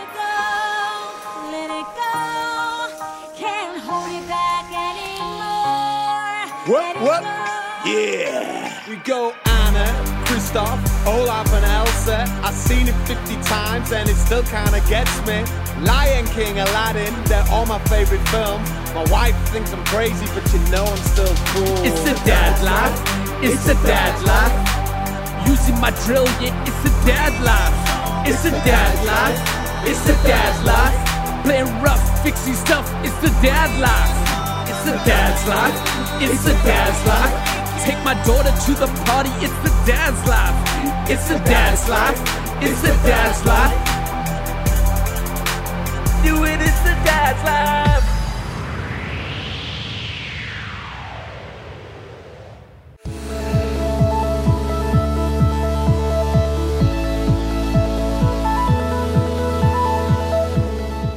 What, 6.66 7.00
what? 7.00 7.22
Yeah. 7.86 8.74
We 8.90 8.96
go 8.96 9.36
Anna, 9.46 9.86
Kristoff, 10.26 10.82
Olaf, 11.06 11.46
and 11.54 11.64
Elsa. 11.64 12.26
I've 12.42 12.56
seen 12.56 12.88
it 12.88 12.96
50 13.06 13.36
times 13.44 13.92
and 13.92 14.10
it 14.10 14.16
still 14.16 14.42
kinda 14.42 14.82
gets 14.90 15.14
me. 15.28 15.46
Lion 15.86 16.26
King, 16.34 16.58
Aladdin, 16.58 17.14
they're 17.26 17.46
all 17.52 17.68
my 17.68 17.78
favorite 17.86 18.28
films. 18.30 18.68
My 18.96 19.06
wife 19.12 19.38
thinks 19.50 19.74
I'm 19.74 19.86
crazy, 19.86 20.26
but 20.34 20.42
you 20.52 20.58
know 20.74 20.86
I'm 20.86 21.06
still 21.14 21.36
cool. 21.54 21.86
It's 21.86 22.02
the 22.02 22.18
dad's 22.26 22.64
life. 22.64 22.98
It's 23.44 23.64
the 23.68 23.76
dad's 23.86 24.24
life. 24.26 24.58
Using 25.46 25.80
my 25.80 25.92
drill, 26.06 26.26
yeah, 26.42 26.66
it's 26.66 26.82
the 26.82 26.94
dad's 27.06 27.38
life. 27.46 27.78
It's 28.26 28.42
the 28.42 28.50
dad's 28.66 29.06
life. 29.06 29.38
It's 29.86 30.02
the 30.02 30.18
dad's 30.26 30.66
life. 30.66 31.44
Playing 31.44 31.70
rough, 31.84 32.24
fixing 32.24 32.56
stuff. 32.56 32.90
It's 33.06 33.20
the 33.22 33.30
dad's 33.46 33.80
life. 33.80 34.25
It's 34.86 34.94
the 34.94 35.04
dad's 35.10 35.48
life. 35.48 36.22
It's 36.22 36.44
the 36.44 36.54
dad's 36.62 37.08
life. 37.08 37.34
Take 37.84 37.98
my 38.06 38.14
daughter 38.24 38.52
to 38.52 38.72
the 38.80 38.86
party. 39.06 39.32
It's 39.42 39.58
the 39.64 39.74
dad's 39.84 40.24
life. 40.28 41.10
It's 41.10 41.28
the 41.28 41.40
dad's 41.40 41.90
life. 41.90 42.20
It's 42.62 42.82
the 42.84 42.94
dad's 43.02 43.44
life. 43.48 43.74
Do 46.24 46.44
it. 46.44 46.62
It's 46.62 46.82
the 46.82 46.94
dad's 47.04 47.44
life. 47.44 48.15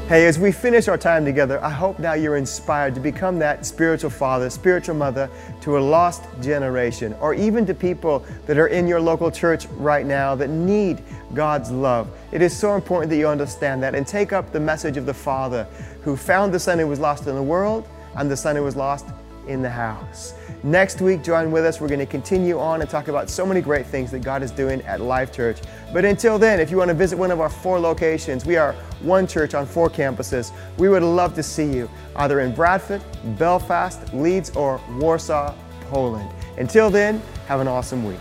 Hey, 0.09 0.27
as 0.27 0.39
we 0.39 0.53
finish 0.53 0.89
our 0.89 0.97
time 0.97 1.27
together, 1.27 1.63
I 1.63 1.69
hope 1.69 1.99
now 1.99 2.15
you're 2.15 2.39
inspired 2.39 2.95
to 2.95 3.01
become 3.01 3.39
that 3.41 3.67
spiritual 3.67 4.09
father, 4.09 4.49
spiritual 4.49 4.95
mother 4.95 5.29
to 5.61 5.77
a 5.77 5.81
lost 5.81 6.23
generation, 6.41 7.15
or 7.21 7.35
even 7.35 7.67
to 7.67 7.75
people 7.75 8.25
that 8.47 8.57
are 8.57 8.69
in 8.69 8.87
your 8.87 9.03
local 9.03 9.31
church 9.31 9.67
right 9.77 10.07
now 10.07 10.35
that 10.37 10.49
need 10.49 11.03
God's 11.35 11.71
love. 11.71 12.11
It 12.33 12.41
is 12.41 12.57
so 12.57 12.75
important 12.75 13.11
that 13.11 13.19
you 13.19 13.29
understand 13.29 13.83
that 13.83 13.95
and 13.95 14.07
take 14.07 14.33
up 14.33 14.51
the 14.51 14.61
message 14.61 14.97
of 14.97 15.05
the 15.05 15.13
Father 15.13 15.65
who 16.05 16.17
found 16.17 16.55
the 16.55 16.59
Son 16.59 16.79
who 16.79 16.87
was 16.87 16.99
lost 16.99 17.27
in 17.27 17.35
the 17.35 17.43
world 17.43 17.87
and 18.17 18.31
the 18.31 18.37
Son 18.39 18.57
who 18.57 18.63
was 18.63 18.77
lost 18.77 19.05
in 19.47 19.61
the 19.61 19.69
house. 19.69 20.33
Next 20.65 21.01
week, 21.01 21.23
join 21.23 21.53
with 21.53 21.65
us. 21.65 21.81
We're 21.81 21.87
going 21.87 22.01
to 22.01 22.07
continue 22.07 22.59
on 22.59 22.81
and 22.81 22.91
talk 22.91 23.07
about 23.07 23.31
so 23.31 23.47
many 23.47 23.61
great 23.61 23.87
things 23.87 24.11
that 24.11 24.21
God 24.21 24.43
is 24.43 24.51
doing 24.51 24.83
at 24.83 25.01
Life 25.01 25.33
Church. 25.33 25.59
But 25.93 26.05
until 26.05 26.37
then, 26.37 26.59
if 26.59 26.69
you 26.69 26.77
want 26.77 26.89
to 26.89 26.95
visit 26.95 27.17
one 27.17 27.31
of 27.31 27.41
our 27.41 27.49
four 27.49 27.79
locations, 27.79 28.45
we 28.45 28.57
are 28.57 28.73
one 29.01 29.29
church 29.29 29.55
on 29.55 29.67
four 29.67 29.89
campuses. 29.89 30.51
We 30.77 30.89
would 30.89 31.05
love 31.05 31.35
to 31.35 31.45
see 31.45 31.73
you 31.73 31.89
either 32.17 32.41
in 32.41 32.53
Bradford, 32.53 33.03
Belfast, 33.39 34.13
Leeds, 34.13 34.51
or 34.57 34.81
Warsaw, 34.99 35.55
Poland. 35.83 36.29
Until 36.59 36.91
then, 36.91 37.23
have 37.47 37.61
an 37.61 37.69
awesome 37.69 38.05
week. 38.05 38.19